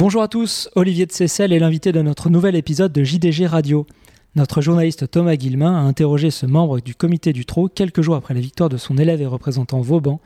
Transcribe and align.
Bonjour 0.00 0.22
à 0.22 0.28
tous, 0.28 0.70
Olivier 0.76 1.04
de 1.04 1.12
Cessel 1.12 1.52
est 1.52 1.58
l'invité 1.58 1.92
de 1.92 2.00
notre 2.00 2.30
nouvel 2.30 2.56
épisode 2.56 2.90
de 2.90 3.04
JDG 3.04 3.46
Radio. 3.46 3.86
Notre 4.34 4.62
journaliste 4.62 5.10
Thomas 5.10 5.36
Guillemin 5.36 5.76
a 5.76 5.80
interrogé 5.80 6.30
ce 6.30 6.46
membre 6.46 6.80
du 6.80 6.94
comité 6.94 7.34
du 7.34 7.44
Trot 7.44 7.68
quelques 7.68 8.00
jours 8.00 8.14
après 8.16 8.32
la 8.32 8.40
victoire 8.40 8.70
de 8.70 8.78
son 8.78 8.96
élève 8.96 9.20
et 9.20 9.26
représentant 9.26 9.82
Vauban 9.82 10.18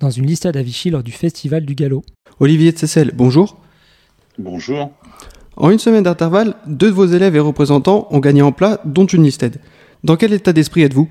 dans 0.00 0.10
une 0.10 0.26
listade 0.26 0.58
à 0.58 0.62
Vichy 0.62 0.90
lors 0.90 1.02
du 1.02 1.12
festival 1.12 1.64
du 1.64 1.74
Galop. 1.74 2.04
Olivier 2.40 2.72
de 2.72 2.76
Cessel, 2.76 3.12
bonjour. 3.14 3.58
Bonjour. 4.36 4.92
En 5.56 5.70
une 5.70 5.78
semaine 5.78 6.02
d'intervalle, 6.02 6.52
deux 6.66 6.90
de 6.90 6.94
vos 6.94 7.06
élèves 7.06 7.34
et 7.34 7.40
représentants 7.40 8.08
ont 8.10 8.20
gagné 8.20 8.42
en 8.42 8.52
plat, 8.52 8.82
dont 8.84 9.06
une 9.06 9.24
listed. 9.24 9.62
Dans 10.04 10.16
quel 10.16 10.34
état 10.34 10.52
d'esprit 10.52 10.82
êtes-vous? 10.82 11.10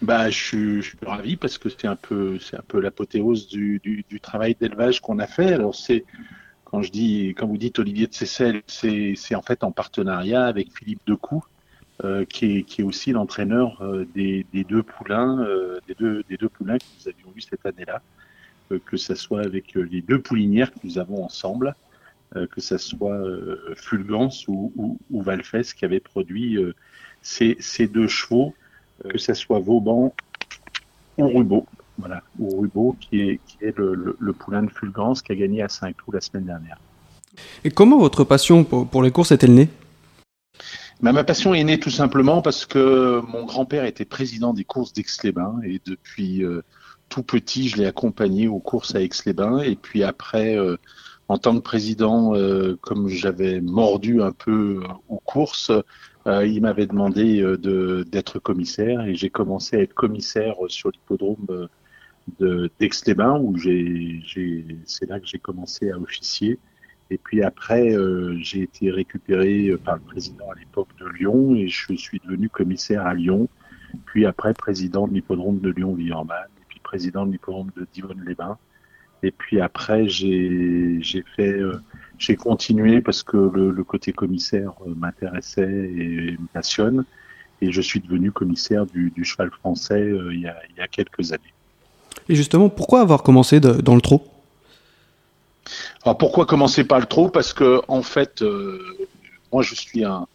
Bah, 0.00 0.30
je, 0.30 0.38
suis, 0.38 0.76
je, 0.80 0.88
suis, 0.88 0.98
ravi 1.04 1.36
parce 1.36 1.58
que 1.58 1.68
c'est 1.68 1.88
un 1.88 1.96
peu, 1.96 2.38
c'est 2.38 2.56
un 2.56 2.64
peu 2.66 2.80
l'apothéose 2.80 3.48
du, 3.48 3.82
du, 3.84 4.02
du, 4.08 4.18
travail 4.18 4.56
d'élevage 4.58 5.02
qu'on 5.02 5.18
a 5.18 5.26
fait. 5.26 5.52
Alors 5.52 5.74
c'est, 5.74 6.04
quand 6.74 6.82
je 6.82 6.90
dis, 6.90 7.28
quand 7.38 7.46
vous 7.46 7.56
dites 7.56 7.78
Olivier 7.78 8.08
de 8.08 8.14
Cessel, 8.14 8.62
c'est, 8.66 9.14
en 9.36 9.42
fait 9.42 9.62
en 9.62 9.70
partenariat 9.70 10.44
avec 10.44 10.76
Philippe 10.76 11.02
Decou, 11.06 11.44
euh, 12.02 12.24
qui, 12.24 12.46
est, 12.46 12.62
qui 12.64 12.80
est 12.80 12.84
aussi 12.84 13.12
l'entraîneur 13.12 13.80
euh, 13.80 14.04
des, 14.12 14.44
des, 14.52 14.64
deux 14.64 14.82
poulains, 14.82 15.38
euh, 15.38 15.78
des 15.86 15.94
deux, 15.94 16.24
des 16.28 16.36
deux 16.36 16.48
poulains 16.48 16.78
que 16.78 16.84
nous 16.98 17.08
avions 17.08 17.30
vus 17.30 17.42
cette 17.42 17.64
année-là, 17.64 18.02
que 18.86 18.96
ce 18.96 19.14
soit 19.14 19.42
avec 19.42 19.74
les 19.74 20.02
deux 20.02 20.20
poulinières 20.20 20.72
que 20.72 20.80
nous 20.82 20.98
avons 20.98 21.22
ensemble, 21.24 21.76
que 22.32 22.60
ce 22.60 22.76
soit 22.76 23.22
Fulgence 23.76 24.48
ou, 24.48 24.72
ou, 24.74 24.98
ou 25.10 25.22
Valfès 25.22 25.74
qui 25.74 25.84
avait 25.84 26.00
produit 26.00 26.58
ces, 27.22 27.56
ces 27.60 27.86
deux 27.86 28.08
chevaux 28.08 28.54
que 29.08 29.18
ce 29.18 29.34
soit 29.34 29.60
Vauban 29.60 30.12
ou 31.18 31.28
Rubeau. 31.28 31.66
Voilà, 31.98 32.22
ou 32.38 32.60
Rubeau, 32.60 32.96
qui 32.98 33.20
est, 33.20 33.40
qui 33.46 33.58
est 33.64 33.76
le, 33.76 33.94
le, 33.94 34.16
le, 34.18 34.32
poulain 34.32 34.62
de 34.64 34.70
Fulgence 34.70 35.22
qui 35.22 35.30
a 35.32 35.36
gagné 35.36 35.62
à 35.62 35.68
Saint-Cloud 35.68 36.14
la 36.14 36.20
semaine 36.20 36.44
dernière. 36.44 36.78
Et 37.62 37.70
comment 37.70 37.98
votre 37.98 38.24
passion 38.24 38.64
pour, 38.64 38.86
pour 38.86 39.02
les 39.02 39.10
courses 39.12 39.32
est-elle 39.32 39.54
née? 39.54 39.68
Bah, 41.00 41.12
Ma 41.12 41.24
passion 41.24 41.54
est 41.54 41.64
née 41.64 41.78
tout 41.78 41.90
simplement 41.90 42.42
parce 42.42 42.66
que 42.66 43.20
mon 43.28 43.44
grand-père 43.44 43.84
était 43.84 44.04
président 44.04 44.52
des 44.52 44.64
courses 44.64 44.92
d'Aix-les-Bains 44.92 45.60
et 45.64 45.80
depuis 45.84 46.44
euh, 46.44 46.62
tout 47.08 47.22
petit, 47.22 47.68
je 47.68 47.76
l'ai 47.76 47.86
accompagné 47.86 48.48
aux 48.48 48.60
courses 48.60 48.94
à 48.94 49.00
Aix-les-Bains. 49.00 49.60
Et 49.60 49.76
puis 49.76 50.02
après, 50.02 50.56
euh, 50.56 50.76
en 51.28 51.38
tant 51.38 51.54
que 51.54 51.60
président, 51.60 52.34
euh, 52.34 52.76
comme 52.80 53.08
j'avais 53.08 53.60
mordu 53.60 54.22
un 54.22 54.32
peu 54.32 54.82
aux 55.08 55.20
courses, 55.24 55.70
euh, 56.26 56.46
il 56.46 56.62
m'avait 56.62 56.86
demandé 56.86 57.40
euh, 57.40 57.56
de, 57.56 58.04
d'être 58.10 58.38
commissaire 58.38 59.02
et 59.02 59.14
j'ai 59.14 59.30
commencé 59.30 59.76
à 59.76 59.80
être 59.80 59.94
commissaire 59.94 60.54
sur 60.68 60.90
l'hippodrome 60.90 61.68
d'Aix-les-Bains 62.38 63.38
où 63.38 63.56
j'ai, 63.56 64.22
c'est 64.84 65.08
là 65.08 65.20
que 65.20 65.26
j'ai 65.26 65.38
commencé 65.38 65.90
à 65.90 65.98
officier. 65.98 66.58
Et 67.10 67.18
puis 67.18 67.42
après, 67.42 67.94
euh, 67.94 68.36
j'ai 68.40 68.62
été 68.62 68.90
récupéré 68.90 69.72
par 69.84 69.96
le 69.96 70.00
président 70.00 70.50
à 70.50 70.58
l'époque 70.58 70.88
de 70.98 71.06
Lyon 71.06 71.54
et 71.54 71.68
je 71.68 71.94
suis 71.94 72.20
devenu 72.24 72.48
commissaire 72.48 73.06
à 73.06 73.14
Lyon. 73.14 73.48
Puis 74.06 74.26
après, 74.26 74.54
président 74.54 75.06
de 75.06 75.14
l'hippodrome 75.14 75.60
de 75.60 75.70
Lyon-Villeurbanne 75.70 76.48
et 76.58 76.64
puis 76.68 76.80
président 76.80 77.26
de 77.26 77.32
l'hippodrome 77.32 77.70
de 77.76 77.86
Divonne-les-Bains. 77.92 78.58
Et 79.22 79.30
puis 79.30 79.60
après, 79.60 80.06
j'ai, 80.06 81.00
fait 81.34 81.58
euh, 81.58 81.80
j'ai 82.18 82.36
continué 82.36 83.00
parce 83.00 83.22
que 83.22 83.36
le, 83.36 83.84
côté 83.84 84.12
commissaire 84.12 84.74
m'intéressait 84.86 85.62
et 85.62 86.32
me 86.32 86.46
passionne. 86.52 87.04
Et 87.62 87.72
je 87.72 87.80
suis 87.80 88.00
devenu 88.00 88.32
commissaire 88.32 88.84
du, 88.84 89.12
cheval 89.24 89.50
français 89.50 90.02
euh, 90.02 90.34
il, 90.34 90.40
y 90.40 90.48
a, 90.80 90.88
quelques 90.88 91.32
années. 91.32 91.53
Et 92.28 92.34
justement, 92.34 92.68
pourquoi 92.68 93.00
avoir 93.00 93.22
commencé 93.22 93.60
dans 93.60 93.94
le 93.94 94.00
trot 94.00 94.22
Alors 96.04 96.16
pourquoi 96.16 96.46
commencer 96.46 96.84
par 96.84 97.00
le 97.00 97.06
trot 97.06 97.28
Parce 97.28 97.52
que 97.52 97.80
en 97.88 98.02
fait, 98.02 98.42
euh, 98.42 98.80
moi 99.52 99.62
je 99.62 99.74
suis 99.74 100.04
un, 100.04 100.26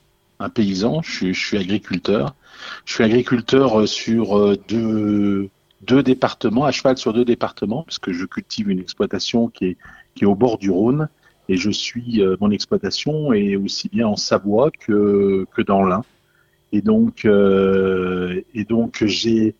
paysan, 0.54 1.02
je 1.02 1.34
suis, 1.34 1.58
agriculteur. 1.58 2.36
Je 2.86 2.94
suis 2.94 3.04
agriculteur 3.04 3.88
sur 3.88 4.58
deux, 4.68 5.50
deux 5.82 6.04
départements, 6.04 6.66
à 6.66 6.72
cheval 6.72 6.98
sur 6.98 7.14
deux 7.14 7.26
départements, 7.26 7.84
parce 7.84 8.00
que 8.00 8.14
je 8.14 8.26
cultive 8.26 8.70
une 8.70 8.80
exploitation 8.80 9.48
qui 9.48 9.66
est, 9.66 9.78
qui 10.16 10.24
est 10.24 10.28
au 10.28 10.36
bord 10.36 10.58
du 10.58 10.70
Rhône. 10.70 11.10
Et 11.50 11.58
je 11.58 11.72
suis 11.72 12.22
euh, 12.22 12.38
mon 12.40 12.52
exploitation 12.52 13.34
est 13.34 13.56
aussi 13.56 13.90
bien 13.90 14.08
en 14.08 14.16
Savoie 14.16 14.70
que 14.72 15.48
que 15.52 15.64
dans 15.64 15.84
l'Ain. 15.84 16.04
Et 16.72 16.82
donc 16.82 17.26
euh, 17.26 18.42
et 18.54 18.66
donc 18.66 19.04
j'ai 19.04 19.56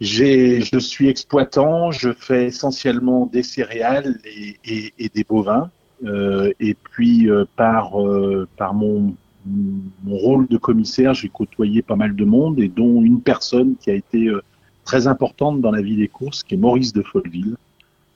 je 0.00 0.78
suis 0.78 1.08
exploitant 1.08 1.90
je 1.90 2.12
fais 2.12 2.46
essentiellement 2.46 3.26
des 3.26 3.42
céréales 3.42 4.18
et, 4.24 4.56
et, 4.64 4.94
et 4.98 5.08
des 5.08 5.24
bovins 5.24 5.70
euh, 6.04 6.52
et 6.58 6.74
puis 6.74 7.28
euh, 7.28 7.44
par 7.56 8.00
euh, 8.00 8.48
par 8.56 8.72
mon 8.72 9.14
mon 9.46 10.16
rôle 10.16 10.46
de 10.48 10.56
commissaire 10.56 11.14
j'ai 11.14 11.28
côtoyé 11.28 11.82
pas 11.82 11.96
mal 11.96 12.14
de 12.14 12.24
monde 12.24 12.58
et 12.60 12.68
dont 12.68 13.02
une 13.02 13.20
personne 13.20 13.76
qui 13.76 13.90
a 13.90 13.94
été 13.94 14.28
euh, 14.28 14.42
très 14.84 15.06
importante 15.06 15.60
dans 15.60 15.70
la 15.70 15.82
vie 15.82 15.96
des 15.96 16.08
courses 16.08 16.42
qui 16.42 16.54
est 16.54 16.58
Maurice 16.58 16.92
de 16.92 17.02
Folleville 17.02 17.56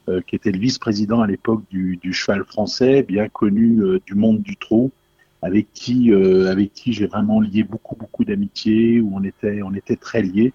euh, 0.09 0.21
qui 0.27 0.37
était 0.37 0.53
le 0.53 0.59
vice-président 0.59 1.23
à 1.23 1.27
l'époque 1.27 1.63
du, 1.71 1.97
du, 1.97 2.13
cheval 2.13 2.45
français, 2.45 3.03
bien 3.03 3.29
connu 3.29 3.81
euh, 3.81 4.01
du 4.07 4.15
monde 4.15 4.43
du 4.43 4.55
trot, 4.57 4.91
avec 5.41 5.73
qui, 5.73 6.13
avec 6.13 6.73
qui 6.73 6.93
j'ai 6.95 7.07
vraiment 7.07 7.41
lié 7.41 7.65
beaucoup, 7.65 7.97
beaucoup 7.97 8.25
d'amitié, 8.25 9.01
où 9.01 9.13
on 9.15 9.23
était, 9.25 9.61
on 9.63 9.75
était 9.75 9.97
très 9.97 10.23
liés. 10.23 10.55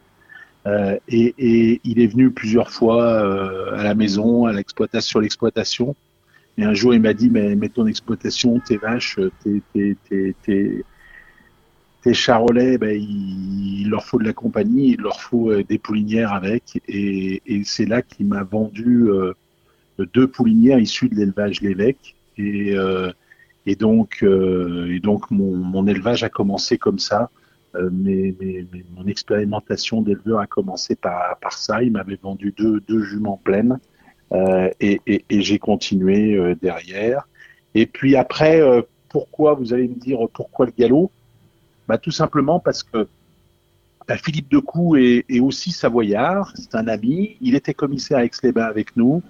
Et, 0.66 1.34
et, 1.38 1.82
il 1.84 2.00
est 2.00 2.08
venu 2.08 2.32
plusieurs 2.32 2.70
fois 2.70 3.76
à 3.76 3.84
la 3.84 3.96
maison, 3.96 4.46
à 4.46 4.54
l'exploitation, 4.54 5.10
sur 5.10 5.22
l'exploitation. 5.22 5.96
Et 6.58 6.64
un 6.64 6.74
jour, 6.74 6.94
il 6.94 7.02
m'a 7.02 7.14
dit, 7.14 7.30
mais, 7.30 7.56
mais 7.56 7.70
ton 7.70 7.88
exploitation, 7.88 8.60
tes 8.60 8.78
vaches, 8.78 9.18
tes, 9.44 9.62
tes, 9.74 9.98
tes, 10.08 10.36
tes 10.44 10.86
tes 12.02 12.14
charolais, 12.14 12.78
ben, 12.78 12.96
il, 12.96 13.82
il, 13.82 13.90
leur 13.90 14.06
faut 14.06 14.20
de 14.20 14.24
la 14.24 14.34
compagnie, 14.34 14.92
il 14.92 15.02
leur 15.02 15.22
faut 15.22 15.52
euh, 15.52 15.64
des 15.64 15.78
poulinières 15.78 16.34
avec. 16.34 16.82
Et, 16.88 17.42
et 17.46 17.64
c'est 17.64 17.86
là 17.86 18.02
qu'il 18.02 18.28
m'a 18.28 18.44
vendu 18.44 19.10
euh, 19.10 19.34
deux 20.14 20.28
poulinières 20.28 20.80
issues 20.80 21.10
de 21.10 21.16
l'élevage 21.16 21.62
L'évêque. 21.62 22.16
Et, 22.38 22.76
euh, 22.76 23.12
et, 23.66 23.76
donc, 23.76 24.20
euh, 24.24 24.94
et 24.94 25.00
donc 25.00 25.30
mon, 25.30 25.58
mon, 25.58 25.88
élevage 25.88 26.24
a 26.24 26.30
commencé 26.30 26.78
comme 26.78 27.00
ça. 27.00 27.30
Euh, 27.76 27.90
mais, 27.92 28.34
mon 28.96 29.06
expérimentation 29.08 30.02
d'éleveur 30.02 30.40
a 30.40 30.48
commencé 30.48 30.96
par, 30.96 31.38
ça. 31.52 31.84
Il 31.84 31.92
m'avait 31.92 32.20
vendu 32.22 32.54
deux, 32.58 32.80
deux 32.82 33.04
juments 33.04 33.40
pleines. 33.44 33.80
et, 34.80 35.02
et, 35.08 35.42
j'ai 35.42 35.58
continué 35.60 36.56
derrière. 36.62 37.28
Et 37.74 37.86
puis 37.86 38.16
après, 38.16 38.62
pourquoi, 39.10 39.54
vous 39.56 39.74
allez 39.74 39.88
me 39.88 39.96
dire, 39.96 40.20
pourquoi 40.34 40.68
le 40.68 40.72
galop? 40.78 41.12
Bah, 41.88 41.98
Tout 41.98 42.12
simplement 42.12 42.60
parce 42.60 42.84
que 42.84 43.08
bah, 44.10 44.18
Philippe 44.18 44.50
Decou 44.50 44.96
est, 44.96 45.40
aussi 45.40 45.72
savoyard, 45.72 46.52
c'est 46.56 46.74
un 46.74 46.88
ami, 46.88 47.38
il 47.42 47.54
était 47.54 47.76
commissaire 47.76 48.18
à 48.18 48.26
Aix-les-Bains 48.26 48.66
avec 48.66 48.98
nous, 48.98 49.22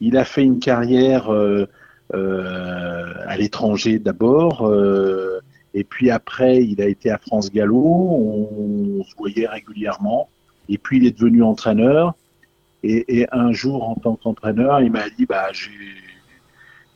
il 0.00 0.16
a 0.16 0.24
fait 0.24 0.42
une 0.42 0.58
carrière 0.58 1.32
euh, 1.32 1.68
euh, 2.14 3.14
à 3.28 3.36
l'étranger 3.36 4.00
d'abord, 4.00 4.68
euh, 4.68 5.38
et 5.74 5.84
puis 5.84 6.10
après 6.10 6.62
il 6.62 6.80
a 6.80 6.86
été 6.86 7.10
à 7.10 7.18
France 7.18 7.52
Gallo, 7.52 7.82
on, 7.82 9.04
se 9.04 9.14
voyait 9.16 9.46
régulièrement, 9.46 10.28
et 10.68 10.78
puis 10.78 10.98
il 10.98 11.06
est 11.06 11.16
devenu 11.16 11.42
entraîneur, 11.42 12.14
et, 12.84 13.26
un 13.32 13.52
jour 13.52 13.88
en 13.88 13.94
tant 13.94 14.16
qu'entraîneur, 14.16 14.80
il 14.82 14.92
m'a 14.92 15.08
dit, 15.08 15.24
bah, 15.24 15.48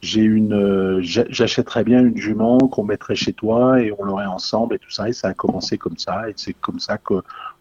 j'ai 0.00 0.20
une, 0.20 0.52
euh, 0.52 1.00
j'achèterais 1.02 1.82
bien 1.82 2.00
une 2.04 2.16
jument 2.16 2.58
qu'on 2.58 2.84
mettrait 2.84 3.16
chez 3.16 3.32
toi 3.32 3.80
et 3.80 3.92
on 3.98 4.04
l'aurait 4.04 4.26
ensemble 4.26 4.74
et 4.74 4.78
tout 4.78 4.90
ça. 4.90 5.08
Et 5.08 5.12
ça 5.12 5.28
a 5.28 5.34
commencé 5.34 5.78
comme 5.78 5.96
ça. 5.96 6.28
Et 6.28 6.34
c'est 6.36 6.52
comme 6.52 6.78
ça 6.78 6.98
que 6.98 7.14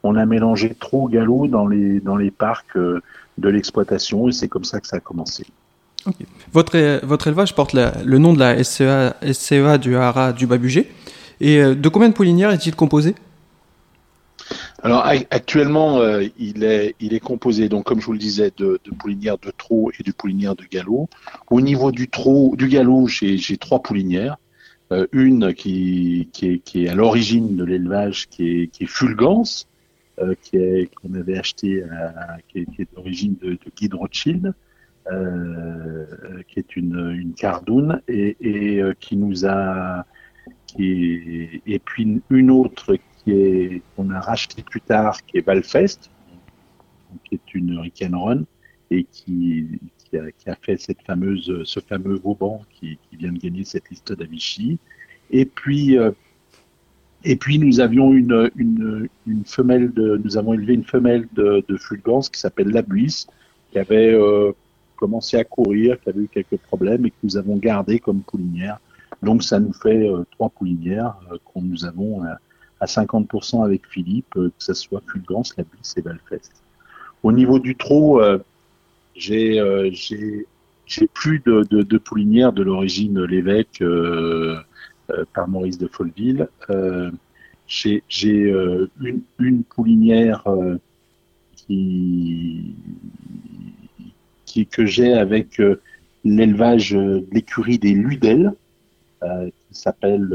on 0.04 0.16
a 0.16 0.26
mélangé 0.26 0.76
trop 0.76 1.08
galop 1.08 1.48
dans 1.48 1.68
les 1.68 2.00
dans 2.00 2.16
les 2.16 2.30
parcs 2.30 2.76
euh, 2.76 3.02
de 3.38 3.50
l'exploitation 3.50 4.28
et 4.28 4.32
c'est 4.32 4.48
comme 4.48 4.66
ça 4.66 4.80
que 4.80 4.88
ça 4.88 4.98
a 4.98 5.00
commencé. 5.00 5.46
Okay. 6.06 6.26
Votre 6.54 7.06
votre 7.06 7.28
élevage 7.28 7.56
porte 7.56 7.74
le 7.74 8.18
nom 8.18 8.34
de 8.34 8.40
la 8.40 8.64
SCA, 8.64 9.16
SCA 9.32 9.78
du 9.78 9.96
Haras 9.96 10.34
du 10.34 10.48
Babugé. 10.48 10.92
Et 11.40 11.60
euh, 11.60 11.76
de 11.76 11.90
combien 11.90 12.10
de 12.10 12.14
poulinières 12.14 12.52
est-il 12.52 12.76
composé? 12.76 13.16
Alors 14.82 15.06
actuellement, 15.32 16.00
euh, 16.00 16.24
il, 16.38 16.64
est, 16.64 16.96
il 17.00 17.14
est 17.14 17.20
composé, 17.20 17.68
donc 17.68 17.86
comme 17.86 18.00
je 18.00 18.06
vous 18.06 18.14
le 18.14 18.20
disais, 18.20 18.52
de, 18.56 18.80
de 18.84 18.92
poulinières 18.92 19.38
de 19.38 19.52
trot 19.52 19.92
et 20.00 20.04
de 20.04 20.12
poulinières 20.12 20.56
de 20.56 20.64
galop. 20.64 21.10
Au 21.50 21.62
niveau 21.62 21.92
du 21.92 22.08
trot, 22.08 22.56
du 22.58 22.68
galop, 22.68 23.08
j'ai 23.08 23.58
trois 23.58 23.82
poulinières. 23.82 24.38
Euh, 24.94 25.06
une 25.12 25.54
qui, 25.54 26.30
qui, 26.32 26.48
est, 26.48 26.60
qui 26.60 26.86
est 26.86 26.90
à 26.90 26.96
l'origine 26.96 27.58
de 27.58 27.66
l'élevage, 27.66 28.30
qui 28.30 28.48
est, 28.48 28.68
qui 28.68 28.84
est 28.84 28.88
Fulgence, 28.88 29.68
euh, 30.20 30.34
qui 30.42 30.56
est 30.58 30.90
qu'on 30.96 31.14
avait 31.16 31.38
acheté, 31.38 31.84
à, 31.84 32.38
qui 32.48 32.60
est, 32.60 32.96
d'origine 32.96 33.36
de, 33.42 33.50
de 33.52 33.72
Guy 33.76 33.90
de 33.90 33.96
Rothschild, 33.96 34.54
qui 36.48 36.60
est 36.60 36.76
une, 36.76 37.16
une 37.18 37.34
cardoune 37.34 38.02
et, 38.08 38.38
et 38.42 38.82
qui 39.00 39.18
nous 39.18 39.46
a, 39.46 40.06
et 40.78 41.82
puis 41.86 42.22
une 42.30 42.52
autre 42.52 42.98
qu'on 43.96 44.10
a 44.10 44.20
racheté 44.20 44.64
plus 44.64 44.82
tard, 44.82 45.22
qui 45.26 45.38
est 45.38 45.42
Valfest, 45.42 46.10
qui 47.26 47.36
est 47.36 47.54
une 47.54 47.80
Run 48.14 48.44
et 48.90 49.04
qui, 49.04 49.68
a, 50.46 50.56
fait 50.56 50.80
cette 50.80 51.02
fameuse, 51.02 51.64
ce 51.66 51.80
fameux 51.80 52.16
Vauban 52.16 52.62
qui, 52.72 52.98
vient 53.14 53.34
de 53.34 53.40
gagner 53.40 53.64
cette 53.64 53.90
liste 53.90 54.14
d'Avicii. 54.14 54.80
Et 55.32 55.46
puis, 55.46 55.98
euh, 55.98 56.12
et 57.24 57.36
puis 57.36 57.60
nous 57.60 57.82
avions 57.82 58.14
une, 58.14 59.10
femelle 59.46 59.92
nous 59.98 60.38
avons 60.38 60.54
élevé 60.54 60.74
une 60.76 60.86
femelle 60.86 61.28
de, 61.34 61.66
de 61.68 61.78
Fulgence 61.78 62.30
qui 62.30 62.40
s'appelle 62.40 62.70
La 62.70 62.82
Buisse, 62.82 63.28
qui 63.72 63.80
avait 63.80 64.14
euh, 64.14 64.54
commencé 64.96 65.36
à 65.36 65.44
courir, 65.44 66.00
qui 66.00 66.10
avait 66.10 66.22
eu 66.22 66.30
quelques 66.30 66.58
problèmes 66.58 67.06
et 67.06 67.10
que 67.10 67.18
nous 67.24 67.36
avons 67.36 67.58
gardé 67.58 68.00
comme 68.00 68.22
poulinière. 68.22 68.80
Donc 69.24 69.44
ça 69.44 69.60
nous 69.60 69.74
fait 69.74 70.10
euh, 70.10 70.24
trois 70.32 70.50
poulinières 70.50 71.16
euh, 71.32 71.38
qu'on 71.46 71.62
nous 71.62 71.86
avons 71.86 72.24
à, 72.24 72.38
à 72.80 72.86
50% 72.86 73.64
avec 73.64 73.88
Philippe, 73.88 74.34
que 74.34 74.52
ce 74.58 74.74
soit 74.74 75.02
Fulgence, 75.12 75.56
La 75.58 75.64
Buisse 75.64 75.96
et 75.98 76.02
Valfest. 76.02 76.52
Au 77.24 77.32
niveau 77.32 77.58
du 77.58 77.76
trot, 77.76 78.22
j'ai 79.16 79.60
plus 81.14 81.40
de, 81.40 81.66
de, 81.70 81.82
de 81.82 81.98
poulinières 81.98 82.54
de 82.54 82.62
l'origine 82.62 83.24
l'évêque 83.24 83.82
euh, 85.12 85.24
par 85.34 85.48
Maurice 85.48 85.78
de 85.78 85.88
Folleville. 85.88 86.50
Euh, 86.70 87.12
j'ai 87.66 88.04
euh, 88.30 88.90
une, 89.00 89.22
une, 89.40 89.64
poulinière 89.64 90.44
qui, 91.56 92.76
qui, 94.46 94.66
que 94.68 94.86
j'ai 94.86 95.14
avec 95.14 95.62
l'élevage 96.26 96.92
de 96.92 97.26
l'écurie 97.32 97.80
des 97.80 97.94
Ludel, 97.94 98.54
qui 99.22 99.80
s'appelle 99.80 100.30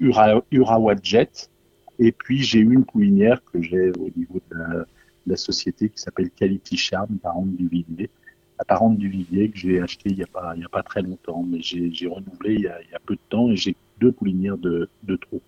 Ura, 0.00 0.42
Urawa 0.50 0.94
Jet. 1.02 1.50
Et 1.98 2.12
puis 2.12 2.42
j'ai 2.42 2.58
une 2.58 2.84
poulinière 2.84 3.42
que 3.44 3.62
j'ai 3.62 3.90
au 3.90 4.10
niveau 4.16 4.40
de 4.50 4.58
la, 4.58 4.84
la 5.26 5.36
société 5.36 5.88
qui 5.88 5.98
s'appelle 5.98 6.30
Quality 6.30 6.76
Charm, 6.76 7.18
parente 7.22 7.56
du 7.56 7.68
Villiers, 7.68 8.10
apparente 8.58 8.96
du 8.96 9.08
Vivier 9.08 9.50
que 9.50 9.58
j'ai 9.58 9.80
acheté 9.80 10.10
il 10.10 10.16
n'y 10.16 10.22
a, 10.22 10.68
pas, 10.70 10.82
très 10.82 11.02
longtemps, 11.02 11.44
mais 11.46 11.58
j'ai 11.60 12.06
renouvelé 12.06 12.54
il 12.54 12.60
y, 12.60 12.68
a, 12.68 12.98
peu 13.04 13.14
de 13.14 13.20
temps 13.28 13.50
et 13.50 13.56
j'ai 13.56 13.76
deux 14.00 14.12
poulinières 14.12 14.58
de, 14.58 14.88
trop. 15.20 15.40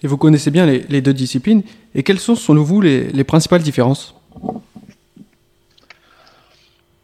Et 0.00 0.06
vous 0.06 0.16
connaissez 0.16 0.52
bien 0.52 0.64
les, 0.64 1.00
deux 1.00 1.14
disciplines. 1.14 1.62
Et 1.94 2.02
quelles 2.04 2.20
sont, 2.20 2.36
selon 2.36 2.62
vous, 2.62 2.80
les 2.80 3.24
principales 3.24 3.62
différences? 3.62 4.14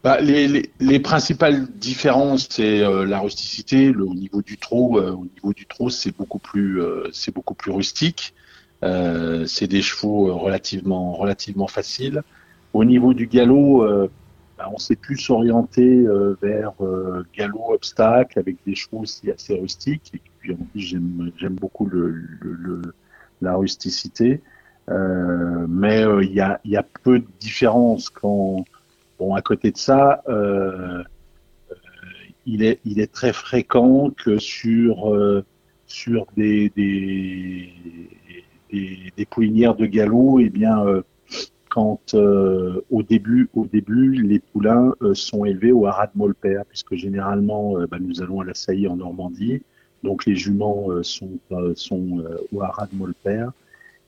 Bah, 0.05 0.21
les, 0.21 0.47
les, 0.47 0.69
les, 0.79 0.99
principales 0.99 1.67
différences, 1.67 2.47
c'est 2.49 2.81
euh, 2.81 3.05
la 3.05 3.19
rusticité. 3.19 3.91
Le, 3.91 4.05
au 4.05 4.13
niveau 4.13 4.41
du 4.41 4.57
trot, 4.57 4.97
euh, 4.97 5.11
au 5.11 5.25
niveau 5.25 5.51
du 5.53 5.65
trot, 5.65 5.89
c'est 5.89 6.15
beaucoup 6.15 6.39
plus, 6.39 6.81
euh, 6.81 7.09
c'est 7.11 7.33
beaucoup 7.33 7.55
plus 7.55 7.71
rustique. 7.71 8.33
Euh, 8.83 9.45
c'est 9.45 9.67
des 9.67 9.81
chevaux 9.81 10.37
relativement, 10.37 11.13
relativement 11.13 11.67
faciles. 11.67 12.23
Au 12.73 12.85
niveau 12.85 13.13
du 13.13 13.27
galop, 13.27 13.83
bah, 14.57 14.69
on 14.73 14.77
s'est 14.77 14.95
plus 14.95 15.29
orienté 15.29 15.83
euh, 15.83 16.37
vers 16.41 16.73
euh, 16.81 17.25
galop 17.35 17.73
obstacle 17.73 18.39
avec 18.39 18.55
des 18.65 18.75
chevaux 18.75 18.99
aussi 18.99 19.29
assez 19.29 19.53
rustiques. 19.53 20.11
Et 20.13 20.21
puis 20.39 20.55
j'aime 20.75 21.31
j'aime 21.35 21.55
beaucoup 21.55 21.85
le, 21.87 22.09
le, 22.09 22.53
le, 22.53 22.81
la 23.41 23.55
rusticité, 23.55 24.41
euh, 24.89 25.65
mais 25.67 26.05
euh, 26.05 26.23
il 26.23 26.31
y 26.31 26.39
a 26.39 26.61
y 26.63 26.77
a 26.77 26.83
peu 26.83 27.19
de 27.19 27.27
différence 27.39 28.09
quand 28.09 28.63
bon 29.19 29.35
à 29.35 29.41
côté 29.41 29.71
de 29.71 29.77
ça. 29.77 30.23
Euh, 30.27 31.03
il 32.45 32.63
est, 32.63 32.79
il 32.85 32.99
est 32.99 33.11
très 33.11 33.33
fréquent 33.33 34.11
que 34.11 34.37
sur, 34.37 35.43
sur 35.87 36.27
des, 36.37 36.71
poulinières 39.31 39.75
de 39.75 39.87
galop, 39.87 40.39
eh 40.39 40.49
bien, 40.49 41.01
quand 41.75 42.13
euh, 42.13 42.79
au 42.89 43.03
début, 43.03 43.49
au 43.53 43.65
début, 43.65 44.13
les 44.13 44.39
poulains 44.39 44.93
euh, 45.01 45.13
sont 45.13 45.43
élevés 45.43 45.73
au 45.73 45.85
haras 45.87 46.07
de 46.07 46.13
Molper, 46.15 46.61
puisque 46.69 46.95
généralement, 46.95 47.77
euh, 47.77 47.85
bah, 47.85 47.97
nous 47.99 48.21
allons 48.21 48.39
à 48.39 48.45
la 48.45 48.53
saillie 48.53 48.87
en 48.87 48.95
Normandie, 48.95 49.61
donc 50.01 50.25
les 50.25 50.37
juments 50.37 50.87
sont, 51.01 51.37
sont 51.75 52.23
au 52.53 52.61
haras 52.61 52.87
de 52.87 52.95
Molper, 52.95 53.47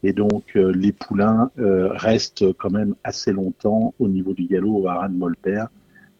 et 0.04 0.14
donc 0.14 0.54
les 0.54 0.92
poulains 0.92 1.50
restent 1.58 2.54
quand 2.54 2.70
même 2.70 2.96
assez 3.04 3.32
longtemps 3.32 3.96
au 4.00 4.08
niveau 4.08 4.34
du 4.34 4.46
galop 4.46 4.84
au 4.84 4.88
haras 4.88 5.10
de 5.10 5.16
Molper, 5.16 5.66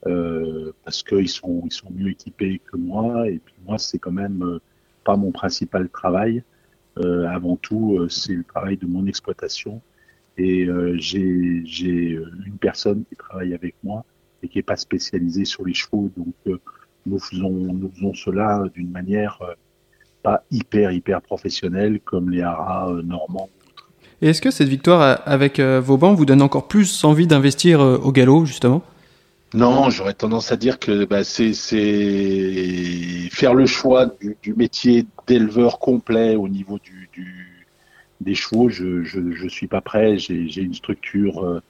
parce 0.04 1.04
qu'ils 1.04 1.30
sont, 1.30 1.62
ils 1.66 1.72
sont 1.72 1.92
mieux 1.92 2.10
équipés 2.10 2.60
que 2.72 2.76
moi, 2.76 3.30
et 3.30 3.38
puis 3.38 3.54
moi, 3.66 3.78
c'est 3.78 4.00
quand 4.00 4.12
même 4.12 4.60
pas 5.06 5.16
mon 5.16 5.32
principal 5.32 5.90
travail. 5.90 6.44
avant 6.98 7.56
tout, 7.56 8.08
c'est 8.10 8.34
le 8.34 8.44
travail 8.44 8.78
de 8.78 8.88
mon 8.88 9.06
exploitation. 9.06 9.82
Et 10.38 10.66
euh, 10.66 10.96
j'ai 10.98 12.20
une 12.46 12.58
personne 12.60 13.04
qui 13.06 13.16
travaille 13.16 13.54
avec 13.54 13.76
moi 13.84 14.06
et 14.44 14.48
qui 14.48 14.60
n'est 14.60 14.64
pas 14.64 14.78
spécialisée 14.78 15.46
sur 15.46 15.66
les 15.66 15.74
chevaux. 15.74 16.12
Donc 16.16 16.34
euh, 16.48 16.60
nous, 17.06 17.20
faisons, 17.20 17.50
nous 17.50 17.92
faisons 17.92 18.14
cela 18.14 18.64
d'une 18.74 18.92
manière 18.92 19.40
euh, 19.42 19.54
pas 20.22 20.44
hyper, 20.52 20.92
hyper 20.92 21.22
professionnelle 21.22 22.00
comme 22.02 22.30
les 22.30 22.42
haras 22.42 22.92
euh, 22.92 23.02
normands. 23.02 23.50
Est-ce 24.22 24.42
que 24.42 24.52
cette 24.52 24.68
victoire 24.68 25.22
avec 25.26 25.60
euh, 25.60 25.80
Vauban 25.80 26.14
vous 26.14 26.26
donne 26.26 26.42
encore 26.42 26.68
plus 26.68 27.04
envie 27.04 27.28
d'investir 27.28 27.82
euh, 27.82 27.98
au 27.98 28.12
galop, 28.12 28.46
justement? 28.46 28.82
Non, 29.54 29.90
j'aurais 29.90 30.14
tendance 30.14 30.52
à 30.52 30.58
dire 30.58 30.78
que 30.80 31.06
bah, 31.06 31.24
c'est 31.24 31.54
faire 33.32 33.54
le 33.54 33.66
choix 33.66 34.12
du, 34.44 34.54
métier 34.54 35.06
d'éleveur 35.26 35.80
complet 35.80 36.36
au 36.36 36.50
niveau 36.50 36.80
des 38.20 38.36
chevaux, 38.36 38.68
je, 38.68 39.04
je, 39.04 39.32
je 39.32 39.48
suis 39.48 39.68
pas 39.68 39.80
prêt. 39.80 40.18
J'ai 40.18 40.62
une 40.62 40.74
structure 40.74 41.46
euh, 41.46 41.62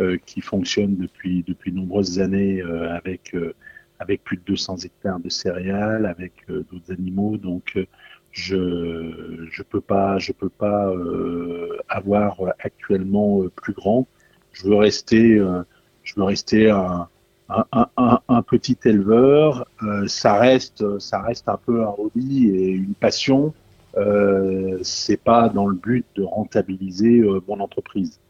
euh, 0.00 0.18
qui 0.26 0.40
fonctionne 0.40 0.96
depuis 0.96 1.44
depuis 1.46 1.72
nombreuses 1.72 2.18
années 2.18 2.60
euh, 2.60 2.94
avec 2.94 3.34
euh, 3.34 3.54
plus 4.24 4.36
de 4.36 4.42
200 4.46 4.78
hectares 4.84 5.20
de 5.20 5.28
céréales, 5.28 6.06
avec 6.06 6.32
euh, 6.50 6.64
d'autres 6.70 6.92
animaux. 6.92 7.36
Je 8.32 9.46
je 9.50 9.62
peux 9.62 9.80
pas 9.80 10.18
je 10.18 10.32
peux 10.32 10.48
pas 10.48 10.92
avoir 11.88 12.38
actuellement 12.58 13.42
plus 13.56 13.74
grand. 13.74 14.06
Je 14.52 14.66
veux 14.68 14.76
rester 14.76 15.38
je 16.02 16.14
veux 16.16 16.24
rester 16.24 16.70
un 16.70 17.08
un, 17.72 17.86
un, 17.96 18.20
un, 18.28 18.42
petit 18.42 18.78
éleveur, 18.84 19.66
euh, 19.82 20.06
ça 20.06 20.38
reste, 20.38 20.98
ça 20.98 21.20
reste 21.20 21.48
un 21.48 21.58
peu 21.58 21.82
un 21.82 21.94
hobby 21.98 22.48
et 22.48 22.70
une 22.70 22.94
passion. 22.94 23.52
Euh, 23.96 24.78
c'est 24.82 25.18
pas 25.22 25.48
dans 25.48 25.66
le 25.66 25.76
but 25.76 26.06
de 26.16 26.22
rentabiliser 26.22 27.20
euh, 27.20 27.40
mon 27.46 27.60
entreprise. 27.60 28.20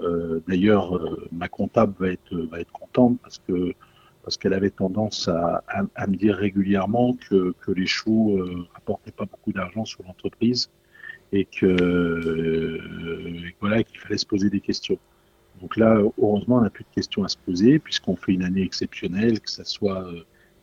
Euh, 0.00 0.40
D'ailleurs, 0.48 0.96
euh, 0.96 1.28
ma 1.32 1.48
comptable 1.48 1.94
va 1.98 2.08
être, 2.08 2.34
va 2.50 2.60
être 2.60 2.72
contente 2.72 3.18
parce 3.22 3.40
que 3.46 3.74
parce 4.22 4.36
qu'elle 4.36 4.54
avait 4.54 4.70
tendance 4.70 5.28
à, 5.28 5.62
à, 5.68 5.82
à, 5.94 6.06
me 6.06 6.16
dire 6.16 6.36
régulièrement 6.36 7.16
que, 7.28 7.54
que 7.60 7.72
les 7.72 7.86
chevaux 7.86 8.38
euh, 8.38 8.66
rapportaient 8.74 9.12
pas 9.12 9.24
beaucoup 9.26 9.52
d'argent 9.52 9.84
sur 9.84 10.02
l'entreprise 10.04 10.70
et 11.32 11.44
que 11.44 11.66
euh, 11.66 13.50
voilà 13.60 13.82
qu'il 13.82 13.98
fallait 13.98 14.18
se 14.18 14.26
poser 14.26 14.50
des 14.50 14.60
questions. 14.60 14.98
Donc 15.60 15.76
là, 15.76 15.96
heureusement, 16.18 16.56
on 16.56 16.60
n'a 16.62 16.70
plus 16.70 16.84
de 16.84 16.94
questions 16.94 17.24
à 17.24 17.28
se 17.28 17.36
poser 17.36 17.78
puisqu'on 17.78 18.16
fait 18.16 18.32
une 18.32 18.42
année 18.44 18.62
exceptionnelle, 18.62 19.40
que 19.40 19.50
ce 19.50 19.64
soit 19.64 20.06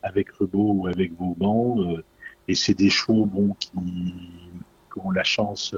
avec 0.04 0.32
Rebaud 0.32 0.74
ou 0.74 0.88
avec 0.88 1.14
Vauban. 1.14 1.78
Euh, 1.80 2.04
et 2.48 2.56
c'est 2.56 2.74
des 2.74 2.90
chevaux 2.90 3.26
bon, 3.26 3.54
qui, 3.60 3.70
qui, 3.72 5.00
ont 5.00 5.12
la 5.12 5.24
chance 5.24 5.76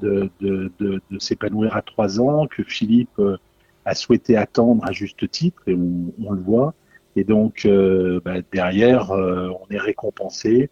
de, 0.00 0.30
de, 0.40 0.72
de, 0.78 1.00
de 1.10 1.18
s'épanouir 1.18 1.76
à 1.76 1.82
trois 1.82 2.20
ans, 2.20 2.46
que 2.46 2.62
Philippe 2.62 3.18
euh, 3.18 3.36
a 3.84 3.94
souhaité 3.94 4.36
attendre 4.36 4.84
à 4.84 4.92
juste 4.92 5.28
titre, 5.30 5.62
et 5.66 5.74
on, 5.74 6.12
on 6.24 6.32
le 6.32 6.40
voit. 6.40 6.74
Et 7.18 7.24
donc, 7.24 7.66
euh, 7.66 8.20
bah, 8.24 8.36
derrière, 8.52 9.10
euh, 9.10 9.50
on 9.60 9.74
est 9.74 9.80
récompensé, 9.80 10.70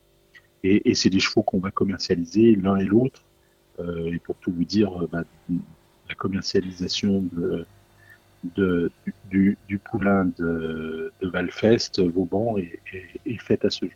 et, 0.62 0.88
et 0.88 0.94
c'est 0.94 1.10
des 1.10 1.18
chevaux 1.18 1.42
qu'on 1.42 1.58
va 1.58 1.72
commercialiser 1.72 2.54
l'un 2.54 2.76
et 2.76 2.84
l'autre. 2.84 3.20
Euh, 3.80 4.12
et 4.12 4.20
pour 4.20 4.36
tout 4.36 4.52
vous 4.56 4.64
dire, 4.64 4.92
bah, 5.10 5.24
la 5.50 6.14
commercialisation 6.14 7.24
de, 7.32 7.66
de, 8.54 8.92
du, 9.28 9.58
du, 9.66 9.78
poulain 9.78 10.30
de, 10.38 11.12
de 11.20 11.28
Valfest, 11.28 11.98
Vauban, 11.98 12.58
est, 12.58 12.78
est, 12.94 13.28
est 13.28 13.42
faite 13.42 13.64
à 13.64 13.70
ce 13.70 13.86
jour. 13.86 13.94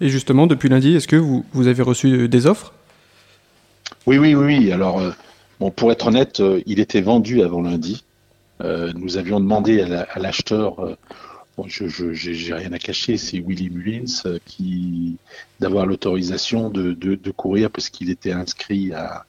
Et 0.00 0.08
justement, 0.08 0.48
depuis 0.48 0.68
lundi, 0.68 0.96
est-ce 0.96 1.06
que 1.06 1.14
vous, 1.14 1.44
vous, 1.52 1.68
avez 1.68 1.84
reçu 1.84 2.28
des 2.28 2.48
offres? 2.48 2.74
Oui, 4.08 4.18
oui, 4.18 4.34
oui. 4.34 4.72
Alors, 4.72 5.00
bon, 5.60 5.70
pour 5.70 5.92
être 5.92 6.08
honnête, 6.08 6.42
il 6.66 6.80
était 6.80 7.02
vendu 7.02 7.40
avant 7.40 7.62
lundi. 7.62 8.04
Euh, 8.62 8.92
nous 8.96 9.16
avions 9.16 9.38
demandé 9.38 9.80
à 9.80 10.18
l'acheteur, 10.18 10.84
la, 10.84 10.96
bon, 11.56 11.66
je 11.68 11.84
n'ai 11.84 12.54
rien 12.54 12.72
à 12.72 12.78
cacher, 12.78 13.16
c'est 13.16 13.38
Willy 13.38 13.70
Mullins, 13.70 14.22
euh, 14.26 14.38
qui 14.44 15.16
d'avoir 15.60 15.86
l'autorisation 15.86 16.70
de, 16.70 16.92
de, 16.92 17.14
de, 17.14 17.30
courir 17.30 17.70
parce 17.70 17.88
qu'il 17.88 18.10
était 18.10 18.32
inscrit 18.32 18.92
à, 18.92 19.24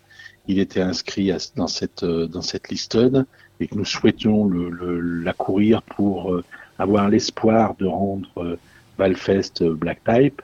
il 0.48 0.60
était 0.60 0.82
inscrit 0.82 1.32
à, 1.32 1.38
dans 1.56 1.68
cette 1.68 2.04
dans 2.04 2.42
cette 2.42 2.70
listonne 2.70 3.26
et 3.60 3.68
que 3.68 3.76
nous 3.76 3.86
souhaitions 3.86 4.46
le, 4.46 4.70
le, 4.70 5.00
la 5.00 5.34
courir 5.34 5.82
pour 5.84 6.42
avoir 6.80 7.10
l'espoir 7.10 7.76
de 7.76 7.86
rendre 7.86 8.58
Valfest 8.98 9.64
Black 9.64 10.02
Type. 10.04 10.42